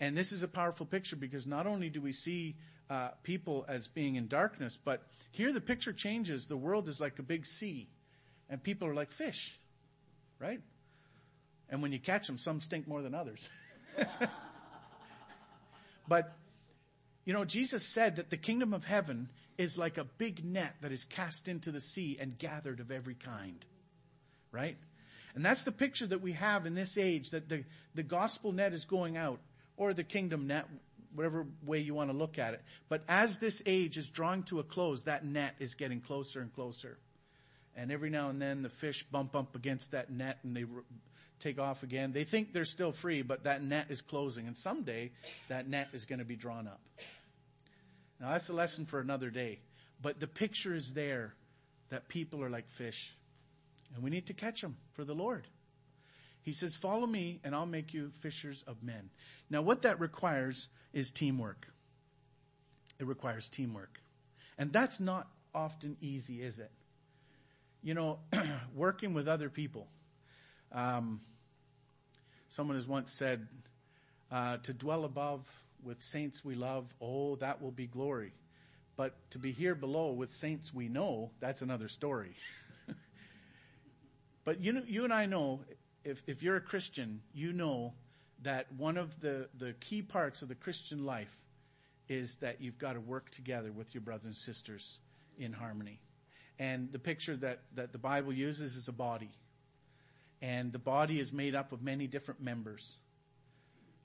And 0.00 0.16
this 0.16 0.32
is 0.32 0.42
a 0.42 0.48
powerful 0.48 0.86
picture 0.86 1.16
because 1.16 1.46
not 1.46 1.66
only 1.66 1.90
do 1.90 2.00
we 2.00 2.12
see 2.12 2.56
uh, 2.90 3.08
people 3.22 3.64
as 3.68 3.88
being 3.88 4.16
in 4.16 4.28
darkness. 4.28 4.78
But 4.82 5.02
here 5.32 5.52
the 5.52 5.60
picture 5.60 5.92
changes. 5.92 6.46
The 6.46 6.56
world 6.56 6.88
is 6.88 7.00
like 7.00 7.18
a 7.18 7.22
big 7.22 7.46
sea, 7.46 7.88
and 8.48 8.62
people 8.62 8.88
are 8.88 8.94
like 8.94 9.10
fish, 9.10 9.58
right? 10.38 10.60
And 11.68 11.82
when 11.82 11.92
you 11.92 11.98
catch 11.98 12.26
them, 12.26 12.38
some 12.38 12.60
stink 12.60 12.86
more 12.86 13.02
than 13.02 13.14
others. 13.14 13.48
but, 16.08 16.36
you 17.24 17.32
know, 17.32 17.44
Jesus 17.44 17.86
said 17.86 18.16
that 18.16 18.30
the 18.30 18.36
kingdom 18.36 18.74
of 18.74 18.84
heaven 18.84 19.28
is 19.58 19.78
like 19.78 19.98
a 19.98 20.04
big 20.04 20.44
net 20.44 20.74
that 20.80 20.92
is 20.92 21.04
cast 21.04 21.48
into 21.48 21.70
the 21.70 21.80
sea 21.80 22.18
and 22.20 22.38
gathered 22.38 22.80
of 22.80 22.90
every 22.90 23.14
kind, 23.14 23.64
right? 24.50 24.76
And 25.34 25.44
that's 25.44 25.62
the 25.62 25.72
picture 25.72 26.06
that 26.06 26.20
we 26.20 26.32
have 26.32 26.66
in 26.66 26.74
this 26.74 26.96
age 26.96 27.30
that 27.30 27.48
the, 27.48 27.64
the 27.94 28.02
gospel 28.02 28.52
net 28.52 28.72
is 28.72 28.84
going 28.84 29.16
out, 29.16 29.40
or 29.76 29.92
the 29.92 30.04
kingdom 30.04 30.46
net, 30.46 30.66
whatever 31.14 31.46
way 31.64 31.80
you 31.80 31.94
want 31.94 32.10
to 32.10 32.16
look 32.16 32.38
at 32.38 32.54
it. 32.54 32.62
But 32.88 33.02
as 33.08 33.38
this 33.38 33.62
age 33.66 33.96
is 33.96 34.10
drawing 34.10 34.44
to 34.44 34.60
a 34.60 34.64
close, 34.64 35.04
that 35.04 35.24
net 35.24 35.54
is 35.58 35.74
getting 35.74 36.00
closer 36.00 36.40
and 36.40 36.54
closer. 36.54 36.98
And 37.76 37.90
every 37.90 38.10
now 38.10 38.30
and 38.30 38.40
then 38.40 38.62
the 38.62 38.68
fish 38.68 39.04
bump 39.10 39.34
up 39.34 39.56
against 39.56 39.90
that 39.90 40.10
net 40.10 40.38
and 40.44 40.56
they 40.56 40.64
take 41.44 41.58
off 41.58 41.82
again. 41.82 42.12
They 42.12 42.24
think 42.24 42.52
they're 42.52 42.64
still 42.64 42.92
free, 42.92 43.22
but 43.22 43.44
that 43.44 43.62
net 43.62 43.86
is 43.90 44.00
closing. 44.00 44.46
And 44.46 44.56
someday 44.56 45.12
that 45.48 45.68
net 45.68 45.88
is 45.92 46.04
going 46.04 46.18
to 46.18 46.24
be 46.24 46.36
drawn 46.36 46.66
up. 46.66 46.80
Now 48.20 48.32
that's 48.32 48.48
a 48.48 48.52
lesson 48.52 48.86
for 48.86 49.00
another 49.00 49.30
day. 49.30 49.60
But 50.00 50.20
the 50.20 50.26
picture 50.26 50.74
is 50.74 50.92
there 50.92 51.34
that 51.90 52.08
people 52.08 52.42
are 52.42 52.50
like 52.50 52.68
fish. 52.70 53.14
And 53.94 54.02
we 54.02 54.10
need 54.10 54.26
to 54.26 54.34
catch 54.34 54.60
them 54.60 54.76
for 54.94 55.04
the 55.04 55.14
Lord. 55.14 55.46
He 56.42 56.52
says, 56.52 56.74
follow 56.74 57.06
me 57.06 57.40
and 57.44 57.54
I'll 57.54 57.66
make 57.66 57.94
you 57.94 58.10
fishers 58.20 58.64
of 58.66 58.82
men. 58.82 59.10
Now 59.50 59.62
what 59.62 59.82
that 59.82 60.00
requires 60.00 60.68
is 60.92 61.12
teamwork. 61.12 61.68
It 62.98 63.06
requires 63.06 63.48
teamwork. 63.48 64.00
And 64.58 64.72
that's 64.72 65.00
not 65.00 65.28
often 65.54 65.96
easy, 66.00 66.42
is 66.42 66.58
it? 66.58 66.70
you 67.84 67.92
know, 67.92 68.18
working 68.74 69.14
with 69.14 69.28
other 69.28 69.50
people. 69.50 69.86
Um, 70.72 71.20
someone 72.54 72.76
has 72.76 72.86
once 72.86 73.10
said, 73.10 73.48
uh, 74.30 74.58
to 74.58 74.72
dwell 74.72 75.04
above 75.04 75.40
with 75.82 76.00
saints 76.00 76.44
we 76.44 76.54
love, 76.54 76.86
oh, 77.00 77.34
that 77.36 77.60
will 77.60 77.72
be 77.72 77.86
glory. 77.86 78.32
But 78.96 79.14
to 79.32 79.38
be 79.38 79.50
here 79.50 79.74
below 79.74 80.12
with 80.12 80.32
saints 80.32 80.72
we 80.72 80.88
know, 80.88 81.32
that's 81.40 81.62
another 81.62 81.88
story. 81.88 82.36
but 84.44 84.60
you 84.60 84.82
you 84.86 85.02
and 85.02 85.12
I 85.12 85.26
know, 85.26 85.60
if, 86.04 86.22
if 86.28 86.44
you're 86.44 86.56
a 86.56 86.60
Christian, 86.60 87.20
you 87.34 87.52
know 87.52 87.92
that 88.42 88.70
one 88.76 88.98
of 88.98 89.18
the, 89.20 89.48
the 89.58 89.72
key 89.80 90.02
parts 90.02 90.42
of 90.42 90.48
the 90.48 90.54
Christian 90.54 91.04
life 91.04 91.36
is 92.08 92.36
that 92.36 92.60
you've 92.60 92.78
got 92.78 92.92
to 92.92 93.00
work 93.00 93.30
together 93.30 93.72
with 93.72 93.92
your 93.94 94.02
brothers 94.02 94.26
and 94.26 94.36
sisters 94.36 94.98
in 95.38 95.52
harmony. 95.52 95.98
And 96.60 96.92
the 96.92 97.00
picture 97.00 97.34
that, 97.36 97.62
that 97.74 97.90
the 97.90 97.98
Bible 97.98 98.32
uses 98.32 98.76
is 98.76 98.86
a 98.86 98.92
body. 98.92 99.30
And 100.44 100.74
the 100.74 100.78
body 100.78 101.20
is 101.20 101.32
made 101.32 101.54
up 101.54 101.72
of 101.72 101.82
many 101.82 102.06
different 102.06 102.42
members. 102.42 102.98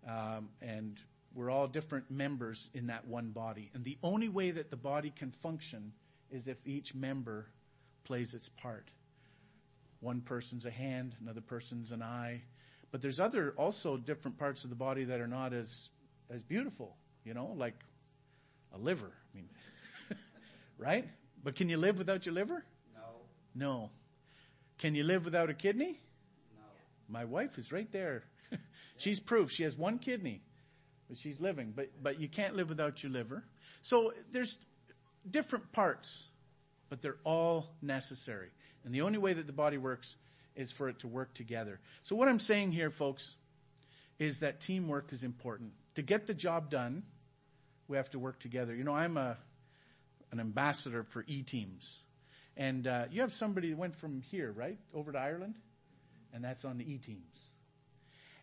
Um, 0.08 0.48
and 0.62 0.98
we're 1.36 1.50
all 1.50 1.68
different 1.68 2.10
members 2.10 2.72
in 2.74 2.88
that 2.88 3.06
one 3.06 3.32
body. 3.32 3.70
And 3.74 3.84
the 3.84 3.98
only 4.04 4.30
way 4.30 4.52
that 4.52 4.70
the 4.70 4.78
body 4.78 5.12
can 5.14 5.32
function 5.32 5.92
is 6.32 6.48
if 6.48 6.56
each 6.66 6.96
member 6.96 7.48
plays 8.06 8.34
its 8.34 8.48
part. 8.48 8.88
One 10.00 10.22
person's 10.22 10.66
a 10.66 10.72
hand, 10.72 11.14
another 11.20 11.42
person's 11.42 11.92
an 11.92 12.02
eye. 12.02 12.42
But 12.90 13.02
there's 13.02 13.20
other 13.20 13.54
also 13.58 13.98
different 13.98 14.38
parts 14.38 14.64
of 14.64 14.70
the 14.70 14.78
body 14.78 15.04
that 15.04 15.20
are 15.20 15.28
not 15.28 15.52
as 15.52 15.90
as 16.30 16.42
beautiful, 16.42 16.96
you 17.26 17.34
know, 17.34 17.54
like 17.58 17.76
a 18.74 18.78
liver. 18.78 19.12
I 19.34 19.36
mean, 19.36 19.50
right? 20.78 21.06
But 21.44 21.56
can 21.56 21.68
you 21.68 21.76
live 21.76 21.98
without 21.98 22.26
your 22.26 22.34
liver? 22.34 22.64
No. 22.96 23.02
No. 23.56 23.90
Can 24.78 24.96
you 24.96 25.04
live 25.04 25.26
without 25.26 25.50
a 25.50 25.54
kidney? 25.54 26.00
My 27.10 27.26
wife 27.26 27.58
is 27.58 27.72
right 27.72 27.92
there. 27.92 28.24
she's 28.98 29.20
proof. 29.20 29.52
She 29.52 29.64
has 29.64 29.78
one 29.78 30.00
kidney, 30.00 30.42
but 31.08 31.18
she's 31.18 31.40
living. 31.40 31.74
But 31.76 31.90
but 32.02 32.20
you 32.20 32.28
can't 32.28 32.56
live 32.56 32.70
without 32.70 33.04
your 33.04 33.12
liver. 33.12 33.44
So 33.82 34.14
there's 34.32 34.60
different 35.30 35.72
parts, 35.72 36.28
but 36.90 37.02
they're 37.02 37.20
all 37.24 37.76
necessary. 37.82 38.50
And 38.86 38.94
the 38.94 39.02
only 39.02 39.18
way 39.18 39.34
that 39.34 39.48
the 39.48 39.54
body 39.54 39.78
works 39.78 40.16
is 40.56 40.72
for 40.72 40.90
it 40.90 41.00
to 41.00 41.08
work 41.08 41.34
together. 41.34 41.80
So 42.04 42.16
what 42.16 42.28
I'm 42.28 42.40
saying 42.40 42.72
here, 42.72 42.90
folks, 42.90 43.36
is 44.18 44.40
that 44.40 44.60
teamwork 44.60 45.12
is 45.14 45.24
important. 45.24 45.72
To 45.96 46.02
get 46.02 46.28
the 46.28 46.34
job 46.34 46.70
done, 46.70 47.04
we 47.88 47.98
have 47.98 48.10
to 48.12 48.20
work 48.20 48.40
together. 48.40 48.76
You 48.76 48.84
know, 48.84 48.94
I'm 48.94 49.18
a 49.18 49.38
an 50.32 50.40
ambassador 50.40 51.04
for 51.04 51.24
e-teams. 51.28 52.00
And 52.56 52.86
uh, 52.86 53.06
you 53.10 53.22
have 53.22 53.34
somebody 53.34 53.70
that 53.70 53.78
went 53.78 53.96
from 53.96 54.22
here, 54.22 54.52
right, 54.52 54.78
over 54.94 55.12
to 55.12 55.18
Ireland, 55.18 55.56
and 56.34 56.44
that's 56.44 56.66
on 56.66 56.78
the 56.78 56.92
e-teams. 56.92 57.50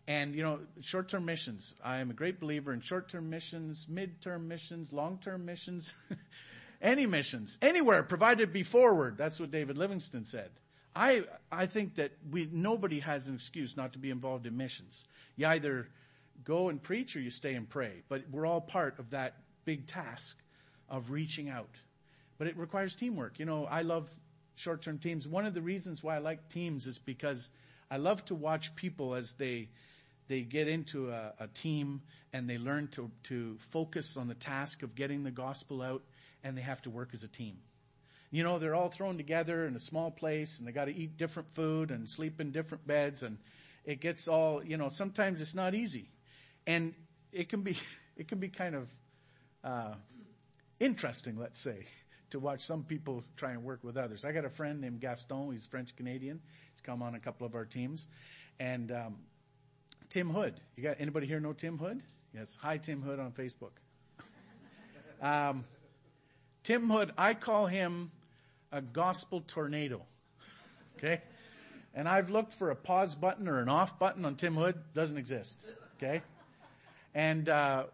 And 0.07 0.35
you 0.35 0.43
know, 0.43 0.59
short-term 0.81 1.25
missions. 1.25 1.75
I 1.83 1.97
am 1.97 2.09
a 2.09 2.13
great 2.13 2.39
believer 2.39 2.73
in 2.73 2.81
short-term 2.81 3.29
missions, 3.29 3.87
mid-term 3.89 4.47
missions, 4.47 4.93
long-term 4.93 5.45
missions, 5.45 5.93
any 6.81 7.05
missions, 7.05 7.57
anywhere, 7.61 8.03
provided 8.03 8.53
be 8.53 8.63
forward. 8.63 9.17
That's 9.17 9.39
what 9.39 9.51
David 9.51 9.77
Livingstone 9.77 10.25
said. 10.25 10.49
I 10.95 11.23
I 11.51 11.65
think 11.67 11.95
that 11.95 12.11
we 12.31 12.49
nobody 12.51 12.99
has 13.01 13.27
an 13.27 13.35
excuse 13.35 13.77
not 13.77 13.93
to 13.93 13.99
be 13.99 14.09
involved 14.09 14.47
in 14.47 14.57
missions. 14.57 15.05
You 15.35 15.47
either 15.47 15.87
go 16.43 16.69
and 16.69 16.81
preach 16.81 17.15
or 17.15 17.19
you 17.19 17.29
stay 17.29 17.53
and 17.53 17.69
pray. 17.69 18.03
But 18.09 18.23
we're 18.31 18.45
all 18.45 18.61
part 18.61 18.99
of 18.99 19.11
that 19.11 19.35
big 19.65 19.87
task 19.87 20.37
of 20.89 21.11
reaching 21.11 21.49
out. 21.49 21.69
But 22.37 22.47
it 22.47 22.57
requires 22.57 22.95
teamwork. 22.95 23.39
You 23.39 23.45
know, 23.45 23.65
I 23.65 23.81
love 23.81 24.09
short 24.55 24.81
term 24.81 24.97
teams. 24.97 25.27
One 25.27 25.45
of 25.45 25.53
the 25.53 25.61
reasons 25.61 26.03
why 26.03 26.15
I 26.15 26.19
like 26.19 26.49
teams 26.49 26.87
is 26.87 26.97
because 26.97 27.51
I 27.89 27.97
love 27.97 28.23
to 28.25 28.35
watch 28.35 28.75
people 28.75 29.15
as 29.15 29.33
they 29.33 29.69
they 30.27 30.41
get 30.41 30.67
into 30.67 31.09
a, 31.09 31.33
a, 31.39 31.47
team 31.47 32.01
and 32.33 32.49
they 32.49 32.57
learn 32.57 32.89
to, 32.89 33.09
to 33.23 33.57
focus 33.71 34.17
on 34.17 34.27
the 34.27 34.33
task 34.33 34.83
of 34.83 34.93
getting 34.93 35.23
the 35.23 35.31
gospel 35.31 35.81
out 35.81 36.03
and 36.43 36.57
they 36.57 36.61
have 36.61 36.81
to 36.81 36.89
work 36.89 37.11
as 37.13 37.23
a 37.23 37.27
team. 37.27 37.57
You 38.29 38.43
know, 38.43 38.59
they're 38.59 38.75
all 38.75 38.89
thrown 38.89 39.15
together 39.15 39.65
in 39.65 39.75
a 39.75 39.79
small 39.79 40.11
place 40.11 40.59
and 40.59 40.67
they 40.67 40.73
got 40.73 40.85
to 40.85 40.95
eat 40.95 41.15
different 41.15 41.55
food 41.55 41.91
and 41.91 42.09
sleep 42.09 42.41
in 42.41 42.51
different 42.51 42.85
beds 42.85 43.23
and 43.23 43.37
it 43.85 44.01
gets 44.01 44.27
all, 44.27 44.61
you 44.63 44.75
know, 44.75 44.89
sometimes 44.89 45.41
it's 45.41 45.55
not 45.55 45.73
easy. 45.73 46.09
And 46.65 46.93
it 47.31 47.47
can 47.47 47.61
be, 47.61 47.77
it 48.17 48.27
can 48.27 48.39
be 48.39 48.49
kind 48.49 48.75
of, 48.75 48.89
uh, 49.63 49.93
interesting, 50.79 51.37
let's 51.37 51.59
say, 51.59 51.85
to 52.31 52.39
watch 52.39 52.61
some 52.61 52.83
people 52.83 53.23
try 53.35 53.51
and 53.51 53.63
work 53.63 53.83
with 53.83 53.97
others. 53.97 54.25
I 54.25 54.31
got 54.31 54.45
a 54.45 54.49
friend 54.49 54.81
named 54.81 55.01
Gaston. 55.01 55.51
He's 55.51 55.65
French 55.65 55.95
Canadian. 55.95 56.41
He's 56.73 56.81
come 56.81 57.01
on 57.01 57.15
a 57.15 57.19
couple 57.19 57.47
of 57.47 57.55
our 57.55 57.65
teams. 57.65 58.07
And, 58.59 58.91
um, 58.91 59.15
Tim 60.09 60.29
Hood. 60.29 60.59
You 60.75 60.83
got 60.83 60.97
anybody 60.99 61.27
here 61.27 61.39
know 61.39 61.53
Tim 61.53 61.77
Hood? 61.77 62.01
Yes. 62.33 62.57
Hi, 62.61 62.77
Tim 62.77 63.01
Hood 63.01 63.19
on 63.19 63.31
Facebook. 63.31 63.71
Um, 65.19 65.65
Tim 66.61 66.91
Hood, 66.91 67.11
I 67.17 67.33
call 67.33 67.65
him 67.65 68.11
a 68.71 68.81
gospel 68.83 69.41
tornado. 69.41 70.03
Okay? 70.95 71.23
And 71.95 72.07
I've 72.07 72.29
looked 72.29 72.53
for 72.53 72.69
a 72.69 72.75
pause 72.75 73.15
button 73.15 73.47
or 73.47 73.59
an 73.59 73.67
off 73.67 73.97
button 73.97 74.25
on 74.25 74.35
Tim 74.35 74.53
Hood. 74.53 74.75
Doesn't 74.93 75.17
exist. 75.17 75.65
Okay? 75.97 76.21
And, 77.15 77.49
uh, 77.49 77.85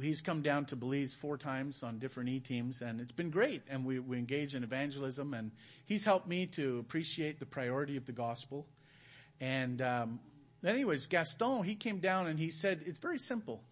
he's 0.00 0.20
come 0.20 0.42
down 0.42 0.64
to 0.66 0.76
Belize 0.76 1.14
four 1.14 1.36
times 1.36 1.82
on 1.82 1.98
different 1.98 2.28
e-teams 2.28 2.82
and 2.82 3.00
it's 3.00 3.12
been 3.12 3.30
great. 3.30 3.62
And 3.68 3.84
we, 3.84 3.98
we 3.98 4.18
engage 4.18 4.54
in 4.54 4.64
evangelism 4.64 5.34
and 5.34 5.52
he's 5.86 6.04
helped 6.04 6.26
me 6.26 6.46
to 6.46 6.78
appreciate 6.78 7.38
the 7.38 7.46
priority 7.46 7.96
of 7.96 8.06
the 8.06 8.12
gospel. 8.12 8.66
And, 9.40 9.80
um, 9.80 10.20
anyways, 10.64 11.06
Gaston, 11.06 11.62
he 11.64 11.74
came 11.74 11.98
down 11.98 12.26
and 12.26 12.38
he 12.38 12.50
said, 12.50 12.82
it's 12.86 12.98
very 12.98 13.18
simple. 13.18 13.62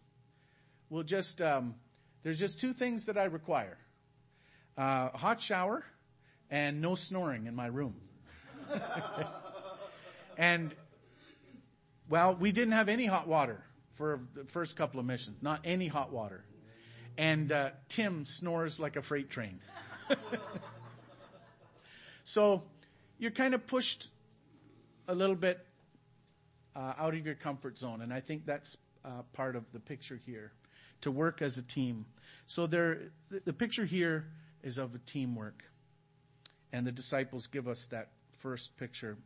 We'll 0.90 1.02
just, 1.02 1.42
um, 1.42 1.74
there's 2.22 2.38
just 2.38 2.61
two 2.61 2.72
things 2.72 3.07
that 3.07 3.18
I 3.18 3.24
require. 3.24 3.78
Uh, 4.78 5.11
a 5.12 5.18
hot 5.18 5.40
shower 5.40 5.84
and 6.50 6.80
no 6.80 6.94
snoring 6.94 7.46
in 7.46 7.54
my 7.57 7.66
room. 7.66 7.96
and, 10.38 10.74
well, 12.09 12.36
we 12.38 12.52
didn't 12.52 12.74
have 12.74 12.88
any 12.88 13.07
hot 13.07 13.26
water 13.26 13.65
for 13.97 14.20
the 14.34 14.44
first 14.44 14.76
couple 14.76 15.01
of 15.01 15.07
missions. 15.07 15.42
Not 15.42 15.61
any 15.64 15.88
hot 15.88 16.12
water. 16.12 16.44
And 17.18 17.51
uh, 17.51 17.70
Tim 17.88 18.24
snores 18.24 18.78
like 18.78 18.97
a 18.97 19.03
freight 19.03 19.30
train. 19.30 19.59
so 22.24 22.62
you're 23.18 23.30
kind 23.30 23.55
of 23.55 23.66
pushed 23.66 24.09
a 25.09 25.14
little 25.14 25.36
bit 25.36 25.64
uh, 26.74 26.92
out 26.99 27.14
of 27.14 27.24
your 27.24 27.34
comfort 27.34 27.78
zone, 27.78 28.03
and 28.03 28.12
I 28.12 28.20
think 28.20 28.44
that's 28.44 28.76
uh, 29.05 29.22
part 29.32 29.57
of 29.57 29.64
the 29.72 29.80
picture 29.80 30.20
here 30.26 30.53
to 31.01 31.11
work 31.11 31.40
as 31.40 31.57
a 31.57 31.62
team. 31.62 32.05
So 32.47 32.66
there, 32.66 33.12
the 33.30 33.53
picture 33.53 33.84
here 33.84 34.28
is 34.62 34.76
of 34.76 34.94
a 34.94 34.99
teamwork, 34.99 35.64
and 36.72 36.86
the 36.86 36.92
disciples 36.92 37.47
give 37.47 37.66
us 37.66 37.86
that 37.86 38.11
first 38.38 38.76
picture 38.76 39.16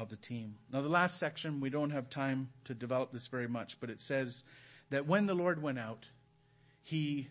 of 0.00 0.08
the 0.08 0.16
team. 0.16 0.56
Now 0.72 0.80
the 0.80 0.88
last 0.88 1.18
section, 1.18 1.60
we 1.60 1.70
don't 1.70 1.90
have 1.90 2.08
time 2.08 2.48
to 2.64 2.74
develop 2.74 3.12
this 3.12 3.26
very 3.26 3.48
much, 3.48 3.78
but 3.80 3.90
it 3.90 4.00
says 4.00 4.44
that 4.90 5.06
when 5.06 5.26
the 5.26 5.34
Lord 5.34 5.62
went 5.62 5.78
out, 5.78 6.06
he 6.82 7.28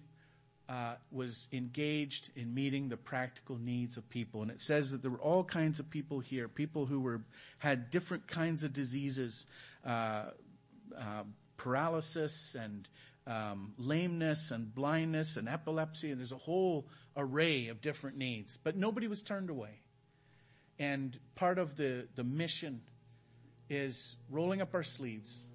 uh, 0.70 0.94
was 1.12 1.48
engaged 1.52 2.30
in 2.36 2.54
meeting 2.54 2.90
the 2.90 2.98
practical 2.98 3.58
needs 3.58 3.98
of 3.98 4.08
people. 4.10 4.44
And 4.44 4.52
it 4.52 4.62
says 4.62 4.92
that 4.92 5.02
there 5.02 5.10
were 5.10 5.18
all 5.18 5.44
kinds 5.44 5.80
of 5.80 5.90
people 5.90 6.20
here, 6.20 6.48
people 6.48 6.86
who 6.86 7.00
were, 7.00 7.22
had 7.58 7.90
different 7.90 8.28
kinds 8.28 8.64
of 8.64 8.72
diseases, 8.72 9.48
uh, 9.84 10.26
uh, 10.96 11.24
paralysis 11.58 12.56
and 12.60 12.88
um, 13.26 13.74
lameness 13.78 14.52
and 14.52 14.74
blindness 14.74 15.38
and 15.38 15.50
epilepsy, 15.50 16.12
and 16.12 16.20
there's 16.20 16.32
a 16.32 16.38
whole 16.38 16.88
array 17.18 17.68
of 17.68 17.82
different 17.82 18.18
needs. 18.18 18.58
But 18.64 18.76
nobody 18.78 19.08
was 19.08 19.24
turned 19.24 19.50
away. 19.50 19.82
And 20.80 21.20
part 21.36 21.60
of 21.60 21.76
the, 21.76 22.08
the 22.16 22.24
mission 22.24 22.82
is 23.70 24.16
rolling 24.30 24.62
up 24.62 24.74
our 24.74 24.84
sleeves 24.84 25.46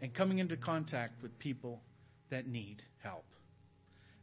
and 0.00 0.14
coming 0.14 0.38
into 0.38 0.56
contact 0.56 1.20
with 1.22 1.36
people 1.38 1.82
that 2.30 2.46
need 2.46 2.82
help. 2.98 3.24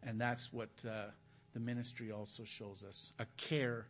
And 0.01 0.20
that's 0.20 0.53
what 0.53 0.70
uh, 0.88 1.08
the 1.53 1.60
ministry 1.60 2.12
also 2.12 2.43
shows 2.45 2.86
us 2.88 3.12
a 3.20 3.26
care 3.38 3.88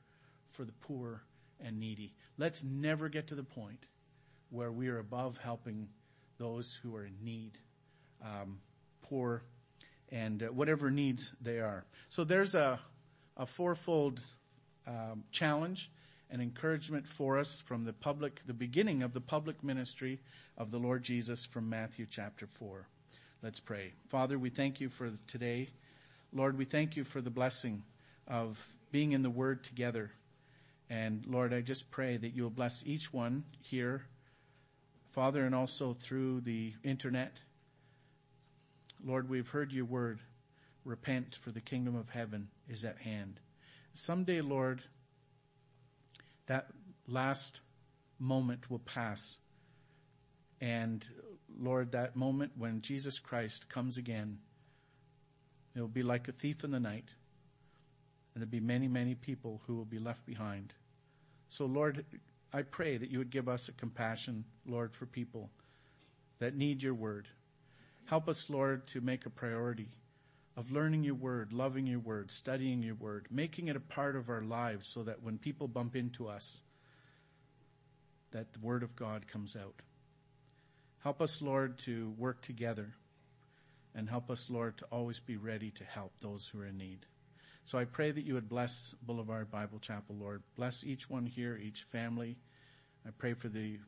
for 0.51 0.65
the 0.65 0.71
poor 0.71 1.21
and 1.59 1.79
needy. 1.79 2.15
Let's 2.37 2.63
never 2.63 3.09
get 3.09 3.27
to 3.27 3.35
the 3.35 3.43
point 3.43 3.85
where 4.49 4.71
we 4.71 4.87
are 4.87 4.99
above 4.99 5.37
helping 5.37 5.87
those 6.37 6.79
who 6.81 6.95
are 6.95 7.05
in 7.05 7.15
need, 7.21 7.57
um, 8.23 8.59
poor, 9.01 9.43
and 10.09 10.43
uh, 10.43 10.47
whatever 10.47 10.89
needs 10.89 11.33
they 11.41 11.59
are. 11.59 11.85
So 12.09 12.23
there's 12.23 12.55
a, 12.55 12.79
a 13.37 13.45
fourfold 13.45 14.19
um, 14.87 15.23
challenge 15.31 15.91
an 16.35 16.41
encouragement 16.41 17.07
for 17.07 17.39
us 17.39 17.61
from 17.61 17.85
the 17.85 17.93
public, 17.93 18.41
the 18.45 18.53
beginning 18.53 19.03
of 19.03 19.13
the 19.13 19.21
public 19.21 19.63
ministry 19.63 20.19
of 20.57 20.69
the 20.69 20.77
Lord 20.77 21.01
Jesus 21.01 21.45
from 21.45 21.69
Matthew 21.69 22.05
chapter 22.09 22.45
4. 22.59 22.85
Let's 23.41 23.61
pray. 23.61 23.93
Father, 24.09 24.37
we 24.37 24.49
thank 24.49 24.81
you 24.81 24.89
for 24.89 25.11
today. 25.27 25.69
Lord, 26.33 26.57
we 26.57 26.65
thank 26.65 26.97
you 26.97 27.05
for 27.05 27.21
the 27.21 27.29
blessing 27.29 27.83
of 28.27 28.67
being 28.91 29.13
in 29.13 29.23
the 29.23 29.29
Word 29.29 29.63
together 29.63 30.11
And 30.89 31.25
Lord, 31.25 31.53
I 31.53 31.61
just 31.61 31.89
pray 31.89 32.17
that 32.17 32.35
you'll 32.35 32.49
bless 32.49 32.85
each 32.85 33.13
one 33.13 33.43
here, 33.61 34.05
Father, 35.11 35.45
and 35.45 35.55
also 35.55 35.93
through 35.93 36.41
the 36.41 36.73
internet. 36.83 37.37
Lord, 39.03 39.29
we've 39.29 39.49
heard 39.49 39.71
your 39.71 39.85
word. 39.85 40.19
Repent, 40.83 41.35
for 41.35 41.51
the 41.51 41.61
kingdom 41.61 41.95
of 41.95 42.09
heaven 42.09 42.49
is 42.69 42.85
at 42.85 42.99
hand. 42.99 43.39
Someday, 43.93 44.41
Lord, 44.41 44.83
that 46.47 46.67
last 47.07 47.61
moment 48.19 48.69
will 48.69 48.79
pass. 48.79 49.37
And 50.61 51.05
Lord, 51.59 51.91
that 51.91 52.15
moment 52.15 52.51
when 52.57 52.81
Jesus 52.81 53.19
Christ 53.19 53.69
comes 53.69 53.97
again, 53.97 54.39
it 55.75 55.81
will 55.81 55.87
be 55.87 56.03
like 56.03 56.27
a 56.27 56.31
thief 56.31 56.63
in 56.63 56.71
the 56.71 56.79
night. 56.79 57.09
And 58.33 58.41
there'll 58.41 58.51
be 58.51 58.59
many, 58.59 58.87
many 58.87 59.15
people 59.15 59.61
who 59.65 59.75
will 59.75 59.85
be 59.85 59.99
left 59.99 60.25
behind. 60.25 60.73
So, 61.49 61.65
Lord, 61.65 62.05
I 62.51 62.63
pray 62.63 62.97
that 62.97 63.09
you 63.09 63.17
would 63.17 63.29
give 63.29 63.47
us 63.47 63.69
a 63.69 63.73
compassion, 63.73 64.45
Lord, 64.65 64.93
for 64.93 65.05
people 65.05 65.49
that 66.39 66.55
need 66.55 66.83
your 66.83 66.93
word. 66.93 67.27
Help 68.05 68.27
us, 68.27 68.49
Lord, 68.49 68.87
to 68.87 69.01
make 69.01 69.25
a 69.25 69.29
priority 69.29 69.89
of 70.57 70.71
learning 70.71 71.03
your 71.03 71.15
word, 71.15 71.51
loving 71.51 71.85
your 71.85 71.99
word, 71.99 72.31
studying 72.31 72.81
your 72.81 72.95
word, 72.95 73.27
making 73.29 73.67
it 73.67 73.75
a 73.75 73.81
part 73.81 74.15
of 74.15 74.29
our 74.29 74.41
lives 74.41 74.87
so 74.87 75.03
that 75.03 75.21
when 75.21 75.37
people 75.37 75.67
bump 75.67 75.95
into 75.95 76.27
us, 76.27 76.61
that 78.31 78.53
the 78.53 78.59
word 78.59 78.83
of 78.83 78.95
God 78.95 79.27
comes 79.27 79.55
out. 79.55 79.81
Help 80.99 81.21
us, 81.21 81.41
Lord, 81.41 81.77
to 81.79 82.13
work 82.17 82.41
together 82.41 82.93
and 83.93 84.09
help 84.09 84.29
us, 84.29 84.49
Lord, 84.49 84.77
to 84.79 84.85
always 84.91 85.19
be 85.19 85.37
ready 85.37 85.71
to 85.71 85.83
help 85.83 86.11
those 86.19 86.47
who 86.47 86.61
are 86.61 86.65
in 86.65 86.77
need. 86.77 87.05
So 87.65 87.77
I 87.77 87.85
pray 87.85 88.11
that 88.11 88.25
you 88.25 88.33
would 88.33 88.49
bless 88.49 88.93
Boulevard 89.01 89.49
Bible 89.51 89.79
Chapel, 89.79 90.15
Lord. 90.19 90.43
Bless 90.55 90.83
each 90.83 91.09
one 91.09 91.25
here, 91.25 91.57
each 91.61 91.83
family. 91.83 92.37
I 93.05 93.09
pray 93.17 93.33
for 93.33 93.49
the 93.49 93.79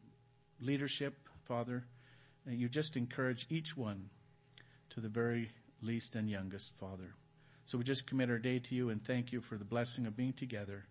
leadership, 0.59 1.15
Father, 1.45 1.86
you 2.49 2.70
just 2.70 2.95
encourage 2.95 3.45
each 3.49 3.76
one 3.76 4.09
to 4.91 5.01
the 5.01 5.09
very 5.09 5.49
least 5.82 6.15
and 6.15 6.30
youngest, 6.30 6.78
Father. 6.80 7.15
So 7.65 7.78
we 7.78 7.84
just 7.84 8.07
commit 8.07 8.30
our 8.30 8.39
day 8.39 8.59
to 8.59 8.75
you 8.75 8.89
and 8.89 9.03
thank 9.03 9.32
you 9.32 9.41
for 9.41 9.57
the 9.57 9.65
blessing 9.65 10.05
of 10.05 10.15
being 10.15 10.34
together. 10.34 10.86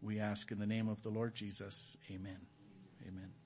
We 0.00 0.18
ask 0.18 0.50
in 0.50 0.58
the 0.58 0.66
name 0.66 0.88
of 0.88 1.02
the 1.02 1.10
Lord 1.10 1.34
Jesus. 1.34 1.96
Amen. 2.10 2.38
Amen. 3.06 3.41